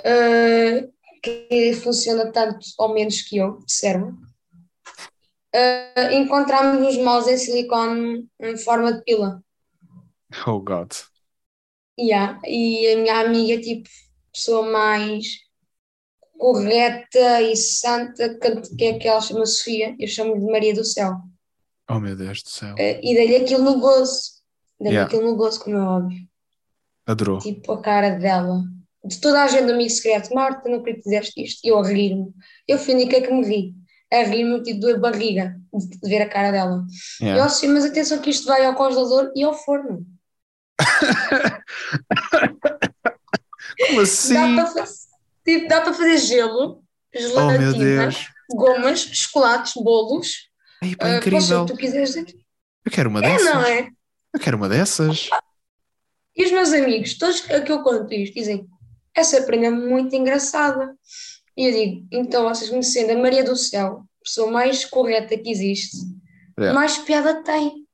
[0.04, 0.88] eh,
[1.22, 4.16] que funciona tanto ou menos que eu, de cérebro.
[5.54, 9.42] uh, encontramos uns mouse em silicone em forma de pila.
[10.46, 10.92] Oh God.
[11.98, 12.38] Yeah.
[12.46, 13.88] E a minha amiga, tipo,
[14.32, 15.26] pessoa mais
[16.38, 21.16] correta e santa, que, é que ela chama Sofia, eu chamo de Maria do Céu.
[21.90, 22.74] Oh meu Deus do céu.
[22.74, 24.38] Uh, e dei-lhe aquilo no gozo.
[24.78, 25.06] Dei-lhe Yeah.
[25.06, 26.18] aquilo no gozo, como é óbvio.
[27.06, 27.38] Adorou.
[27.38, 28.62] Tipo, a cara dela.
[29.04, 31.64] De toda a gente do amigo secreto, Marta, não queria que fizeste isto.
[31.64, 32.30] E eu a rir-me.
[32.68, 33.74] Eu fui a única que me ri.
[34.12, 36.84] A rir-me, tipo, doer barriga de, ver a cara dela.
[37.20, 37.46] E eu Yeah.
[37.46, 40.06] assim, mas atenção que isto vai ao congelador e ao forno.
[43.86, 44.34] Como assim?
[44.56, 44.94] Dá para fazer,
[45.44, 46.82] tipo, dá para fazer gelo,
[47.14, 48.28] Oh gelatina, Deus.
[48.50, 50.48] gomas, chocolates, bolos.
[50.82, 51.66] Ei, pá, o incrível.
[51.66, 52.34] tu quiseres dizer.
[52.84, 53.54] Eu quero uma É, dessas.
[53.54, 53.88] não é?
[54.34, 55.28] Eu quero uma dessas.
[56.36, 58.66] E os meus amigos, todos a que eu conto isto, dizem:
[59.14, 60.94] essa prenda é muito engraçada.
[61.56, 65.50] E eu digo: então, vocês conhecendo a Maria do Céu, a pessoa mais correta que
[65.50, 65.96] existe,
[66.58, 66.76] Yeah.
[66.78, 67.86] mais piada tem.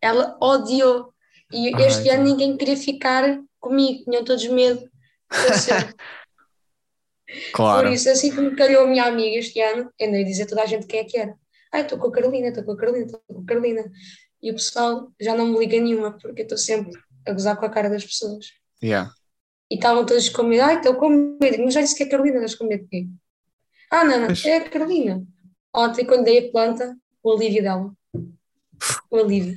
[0.00, 1.11] Ela odiou.
[1.52, 2.30] E Ai, este ano tá.
[2.30, 4.88] ninguém queria ficar comigo, tinham todos medo.
[7.52, 7.86] Claro.
[7.86, 10.42] Por isso, assim que me calhou a minha amiga este ano, eu andei a dizer
[10.42, 11.34] a toda a gente quem é que era.
[11.72, 13.90] Ai, estou com a Carolina, estou com a Carolina, estou com a Carolina.
[14.42, 16.92] E o pessoal já não me liga nenhuma, porque eu estou sempre
[17.26, 18.46] a gozar com a cara das pessoas.
[18.82, 19.10] Yeah.
[19.70, 20.62] E estavam todos com medo.
[20.62, 21.08] Ai, estou com
[21.40, 21.64] medo.
[21.64, 23.06] Mas já disse que é a Carolina, estás com medo de quê?
[23.90, 25.24] Ah, não, não, Mas- é a Carolina.
[25.74, 27.92] Ontem, quando dei a planta, o alívio dela.
[29.10, 29.56] O alívio.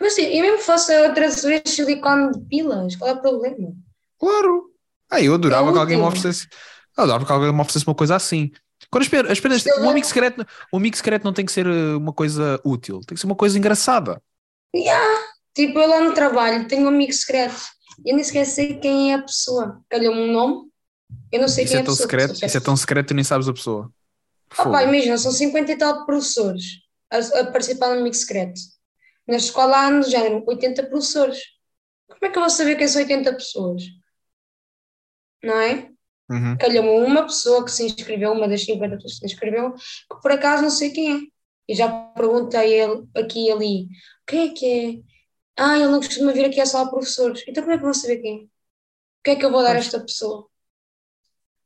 [0.00, 3.72] Mas sim, e mesmo fosse outra vez silicone de pilas, qual é o problema?
[4.18, 4.70] Claro.
[5.10, 6.48] Ah, eu adorava É que alguém me oferecesse.
[6.96, 8.50] Eu adorava que alguém me oferecesse uma coisa assim.
[8.90, 11.52] Quando as penas, as penas, um vou- amigo secreto, um amigo secreto não tem que
[11.52, 14.20] ser uh, uma coisa útil, tem que ser uma coisa engraçada.
[14.74, 15.22] Yeah.
[15.54, 17.54] Tipo, eu lá no trabalho tenho um amigo secreto.
[18.04, 19.80] Eu nem sequer sei quem é a pessoa.
[19.88, 20.70] Calhou-me um nome,
[21.30, 22.08] eu não sei Isso quem é a tão pessoa.
[22.08, 23.92] secreto, isso é tão secreto que nem sabes a pessoa.
[24.58, 26.64] Ah, pá, imagina, são 50 e tal professores
[27.10, 28.58] a, a participar no amigo secreto.
[29.26, 31.40] Na escola há, no género, 80 professores.
[32.08, 33.82] Como é que eu vou saber quem são 80 pessoas?
[35.42, 35.90] Não é?
[36.30, 36.56] Uhum.
[36.58, 40.32] Calhou-me uma pessoa que se inscreveu, uma das 50 pessoas que se inscreveu, que por
[40.32, 41.20] acaso não sei quem é.
[41.68, 43.88] E já perguntei a ele, aqui e ali,
[44.26, 45.12] quem é que é?
[45.56, 47.44] Ah, ele não costuma vir aqui, é só a professores.
[47.46, 48.42] Então como é que vou saber quem é?
[48.44, 48.48] O
[49.24, 50.48] que é que eu vou dar a esta pessoa?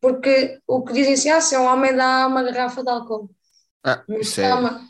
[0.00, 3.30] Porque o que dizem assim, ah, se é um homem dá uma garrafa de álcool.
[3.82, 4.54] Ah, isso é.
[4.54, 4.86] uma...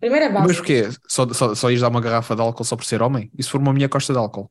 [0.00, 0.88] Primeiro é Mas porquê?
[1.08, 3.30] Só, só, só ias dar uma garrafa de álcool só por ser homem?
[3.36, 4.50] E se for uma minha costa de álcool?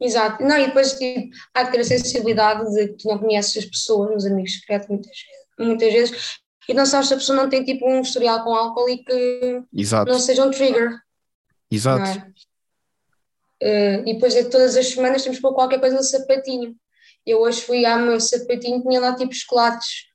[0.00, 0.42] Exato.
[0.42, 3.64] Não, e depois tipo, há que ter a sensibilidade de que tu não conheces as
[3.66, 5.16] pessoas, os amigos secretos, muitas,
[5.58, 6.38] muitas vezes,
[6.68, 9.62] e não sabes se a pessoa não tem tipo um historial com álcool e que
[9.72, 10.98] Exato, não seja um trigger.
[11.70, 12.18] exato.
[12.18, 12.32] é?
[13.62, 16.74] Eh, e depois de todas as semanas temos que pôr qualquer coisa no sapatinho.
[17.26, 20.06] Eu hoje fui ao meu sapatinho, tinha lá tipo chocolates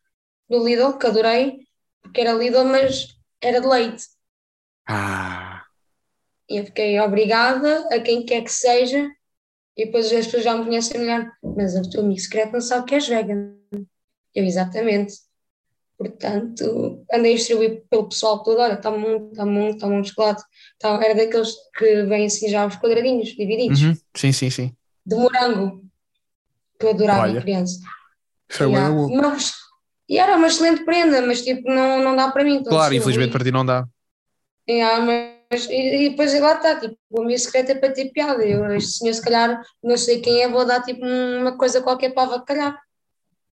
[0.49, 1.59] do Lidl, que adorei,
[2.01, 3.07] porque era Lidl, mas
[3.41, 4.14] era de leite.
[4.87, 5.63] Ah,
[6.49, 9.09] E eu fiquei obrigada a quem quer que seja,
[9.77, 11.31] e depois as pessoas já me conhecem melhor.
[11.43, 13.55] Mas o teu amigo secreto não sabe que és vegan.
[14.33, 15.13] Eu, exatamente.
[15.97, 20.43] Portanto, andei a distribuir pelo pessoal todo, olha, está muito, está muito, está muito chocolate.
[20.77, 23.93] Tá, era daqueles que vêm assim já os quadradinhos, divididos, uhum.
[24.15, 24.75] Sim, sim, sim.
[25.05, 25.81] de morango,
[26.77, 27.41] que eu adorava Olha.
[27.41, 27.79] criança.
[28.49, 29.15] Isso é bué bom.
[29.15, 29.53] Mas-
[30.07, 32.57] e era uma excelente prenda, mas tipo, não, não dá para mim.
[32.57, 33.87] então Claro, infelizmente para ti não dá.
[34.67, 38.43] Yeah, mas, e, e depois lá está, tipo, o meu secreto é para ter piada.
[38.45, 42.13] Eu, este senhor, se calhar, não sei quem é, vou dar tipo uma coisa qualquer
[42.13, 42.79] para avacalhar.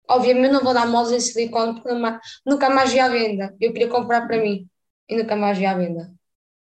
[0.09, 3.55] Obviamente não vou dar moles em silicone, porque nunca- nunca mais vi à venda.
[3.61, 4.67] Eu queria comprar para mim
[5.09, 6.11] e nunca mais vi à venda.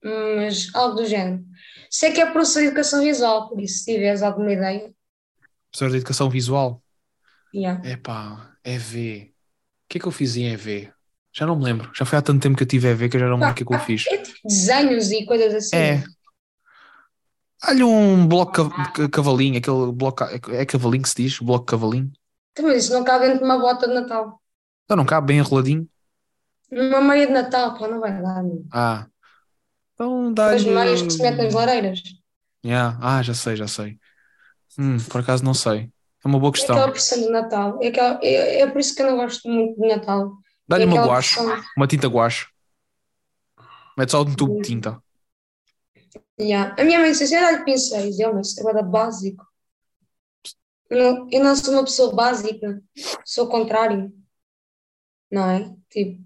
[0.05, 1.45] Mas algo do género.
[1.91, 4.95] Sei que é professor de educação visual, por isso, se tiveres alguma ideia,
[5.70, 6.82] Professor de Educação Visual.
[7.53, 7.80] yeah.
[7.85, 9.35] Epá, EV.
[9.85, 10.93] O que é que eu fiz em EV?
[11.37, 11.91] Já não me lembro.
[11.95, 13.53] Já foi há tanto tempo que eu tive EV que eu já não me lembro
[13.53, 14.07] o que é que eu fiz.
[14.07, 15.76] É tipo desenhos e coisas assim.
[15.76, 16.05] É.
[17.66, 20.22] Olha um bloco ca- cavalinho, aquele bloco.
[20.24, 21.39] É é cavalinho que se diz?
[21.39, 22.12] Bloco cavalinho.
[22.53, 24.41] Então, mas isso não cabe dentro de uma bota de Natal.
[24.85, 25.89] Então não cabe bem enroladinho.
[26.70, 28.43] Numa meia de Natal, pô, não vai dar.
[28.43, 28.64] meu.
[28.72, 29.07] Ah.
[29.95, 30.70] Então As dá-lhe.
[30.70, 32.03] meias que se metem nas lareiras.
[32.64, 32.99] Yeah.
[33.01, 33.99] Ah, já sei, já sei.
[34.78, 35.91] Hum, por acaso não sei.
[36.24, 36.91] É uma boa É aquela questão.
[36.91, 37.78] pressão de Natal.
[37.82, 40.32] É, aquela- é, é por isso que eu não gosto muito de Natal.
[40.67, 41.39] Dá-lhe é uma guache,
[41.77, 42.47] uma tinta guache.
[43.97, 45.03] Mete só um tubo de tinta.
[46.41, 46.75] Yeah.
[46.79, 48.19] A minha mãe disse assim: dá-lhe pincéis.
[48.19, 49.47] Eu, mas isso é básico.
[50.91, 52.83] Não, eu não sou uma pessoa básica,
[53.25, 54.12] sou o contrário.
[55.31, 55.75] Não é?
[55.91, 56.25] Tipo,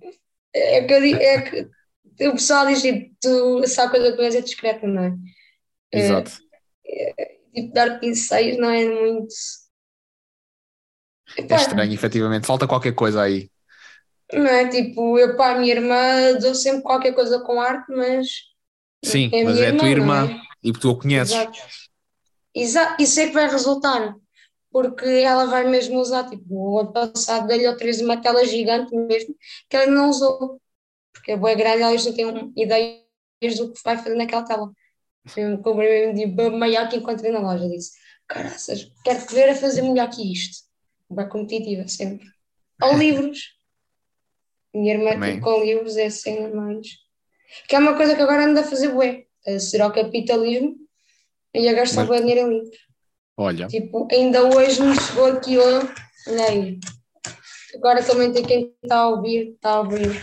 [0.52, 4.40] é que, eu digo, é que o pessoal diz tipo, tu, há coisa que é
[4.40, 5.16] discreta, não é?
[5.92, 6.32] É, Exato.
[7.54, 9.34] Tipo, dar pincéis não é muito.
[11.36, 12.46] É estranho, efetivamente.
[12.46, 13.50] Falta qualquer coisa aí.
[14.32, 14.68] Não é?
[14.68, 18.26] Tipo, eu para a minha irmã dou sempre qualquer coisa com arte, mas.
[19.04, 20.40] Sim, é a mas é a tua irmã, é?
[20.62, 21.32] e tu a conheces.
[21.34, 21.58] Exato.
[22.54, 23.02] Exato.
[23.02, 24.14] Isso é que vai resultar,
[24.70, 26.28] porque ela vai mesmo usar.
[26.28, 29.34] Tipo, o ano passado dei-lhe outra vez uma tela gigante mesmo,
[29.68, 30.60] que ela não usou,
[31.12, 34.70] porque é boa grande, ela já tem um- ideias do que vai fazer naquela tela.
[35.36, 37.68] Eu comprei mesmo de maior que encontrei na loja.
[37.68, 37.92] Disse:
[38.26, 40.64] Caraças, quero-te ver a fazer melhor que isto.
[41.10, 42.26] Bem competitiva, sempre.
[42.82, 43.57] Ou livros.
[44.78, 46.86] Minha irmã tipo, com livros é cena mais.
[47.68, 49.24] Que é uma coisa que agora anda a fazer bué.
[49.46, 50.76] A ser ao capitalismo
[51.54, 52.78] e a gastar Mas- bué dinheiro em livros.
[53.36, 55.88] Olha, Tipo, ainda hoje me chegou aqui, olha
[56.48, 56.78] aí.
[57.76, 60.20] Agora também tem quem está a ouvir, está a ouvir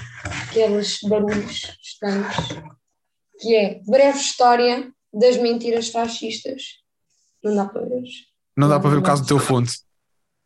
[0.50, 2.36] aqueles barulhos estranhos.
[3.40, 6.62] Que é breve história das mentiras fascistas.
[7.44, 8.04] Não dá para ver.
[8.58, 9.70] não dá para ver o caso do teu fundo.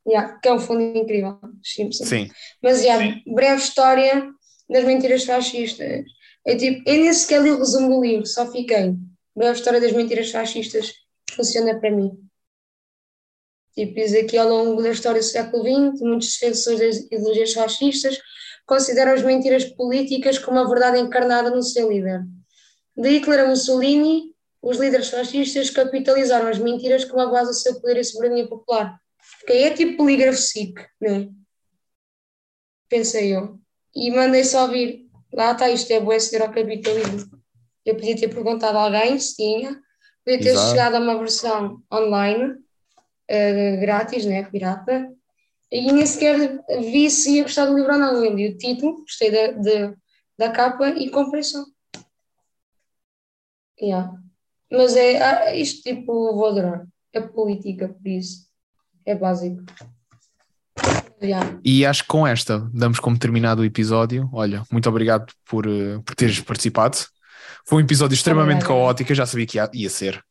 [0.09, 1.37] Yeah, que é um fundo incrível.
[1.63, 2.05] Simpson.
[2.05, 2.29] Sim.
[2.63, 2.97] Mas já,
[3.27, 4.27] breve história
[4.67, 6.03] das mentiras fascistas.
[6.45, 8.95] É tipo, eu nem sequer li o resumo do livro, só fiquei.
[9.35, 10.93] Breve história das mentiras fascistas
[11.35, 12.11] funciona para mim.
[13.75, 18.19] Tipo, diz aqui ao longo da história do século XX, muitos defensores das ideologias fascistas
[18.65, 22.21] consideram as mentiras políticas como a verdade encarnada no seu líder.
[22.95, 27.79] De Hitler a Mussolini, os líderes fascistas capitalizaram as mentiras como a base do seu
[27.79, 28.99] poder e soberania popular.
[29.45, 31.29] Que é tipo polígrafo SIC, não é?
[32.89, 33.59] pensei eu.
[33.95, 35.07] E mandei só ouvir.
[35.31, 37.39] Lá está, isto é bué ceder ao capitalismo.
[37.85, 39.79] Eu podia ter perguntado a alguém se tinha,
[40.25, 40.69] podia ter Exato.
[40.71, 42.55] chegado a uma versão online,
[43.27, 45.07] eh, grátis, né, pirata,
[45.71, 48.25] e nem sequer vi se ia gostar do livro ou não.
[48.25, 49.95] Eu li o título, gostei da, de-
[50.37, 51.63] da capa e comprei só.
[53.79, 54.11] Yeah.
[54.71, 56.87] Mas é, ah, isto tipo, vou adorar.
[57.13, 58.48] É política, por isso.
[59.09, 59.63] É básico.
[61.21, 61.59] Yeah.
[61.65, 64.29] E acho que com esta damos como terminado o episódio.
[64.31, 66.95] Olha, muito obrigado por, eh, por teres participado.
[67.65, 68.73] Foi um episódio extremamente Obrigada.
[68.73, 70.23] caótico, eu já sabia que ia, ia ser.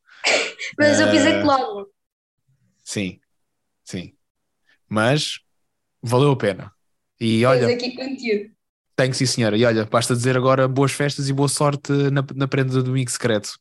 [0.78, 1.88] Mas eu Eh, pisei-te logo.
[2.84, 3.18] Sim,
[3.84, 4.12] sim.
[4.88, 5.40] Mas
[6.02, 6.72] valeu a pena.
[7.20, 8.50] E Tens olha, aqui conteúdo.
[8.96, 9.56] tenho sim, senhora.
[9.58, 13.10] E olha, basta dizer agora boas festas e boa sorte na, na prenda do domingo
[13.10, 13.58] secreto.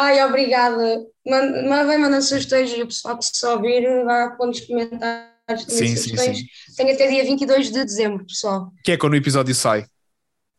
[0.00, 1.04] Ai, obrigada.
[1.26, 5.64] Manda, mas vai mandando sugestões e o pessoal que se ouvir vai pôr nos comentários
[5.66, 6.38] Sim, sim, sugestões.
[6.38, 6.46] sim.
[6.76, 8.70] Tenho até dia 22 de dezembro, pessoal.
[8.84, 9.86] Que é quando o episódio sai.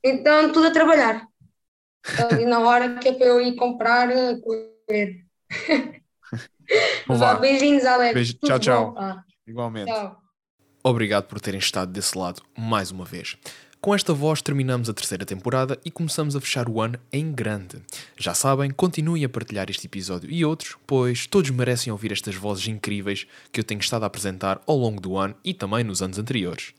[0.03, 1.25] Então, tudo a trabalhar.
[2.17, 5.25] Ali na hora que é para eu ir comprar, eh, correr.
[7.03, 7.35] Então vá.
[7.35, 8.13] Beijinhos, Alex.
[8.13, 8.33] Beijo.
[8.35, 8.93] Tudo Tchau, tchau.
[8.93, 9.15] bom?
[9.47, 9.91] Igualmente.
[9.91, 10.17] tchau.
[10.83, 13.37] Obrigado por terem estado desse lado mais uma vez.
[13.81, 17.81] Com esta voz terminamos a terceira temporada e começamos a fechar o ano em grande.
[18.17, 22.67] Já sabem, continuem a partilhar este episódio e outros, pois todos merecem ouvir estas vozes
[22.67, 26.19] incríveis que eu tenho estado a apresentar ao longo do ano e também nos anos
[26.19, 26.73] anteriores.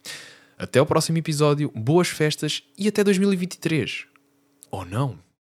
[0.59, 4.05] Até ao próximo episódio, boas festas e até 2023.
[4.71, 5.30] Ou não?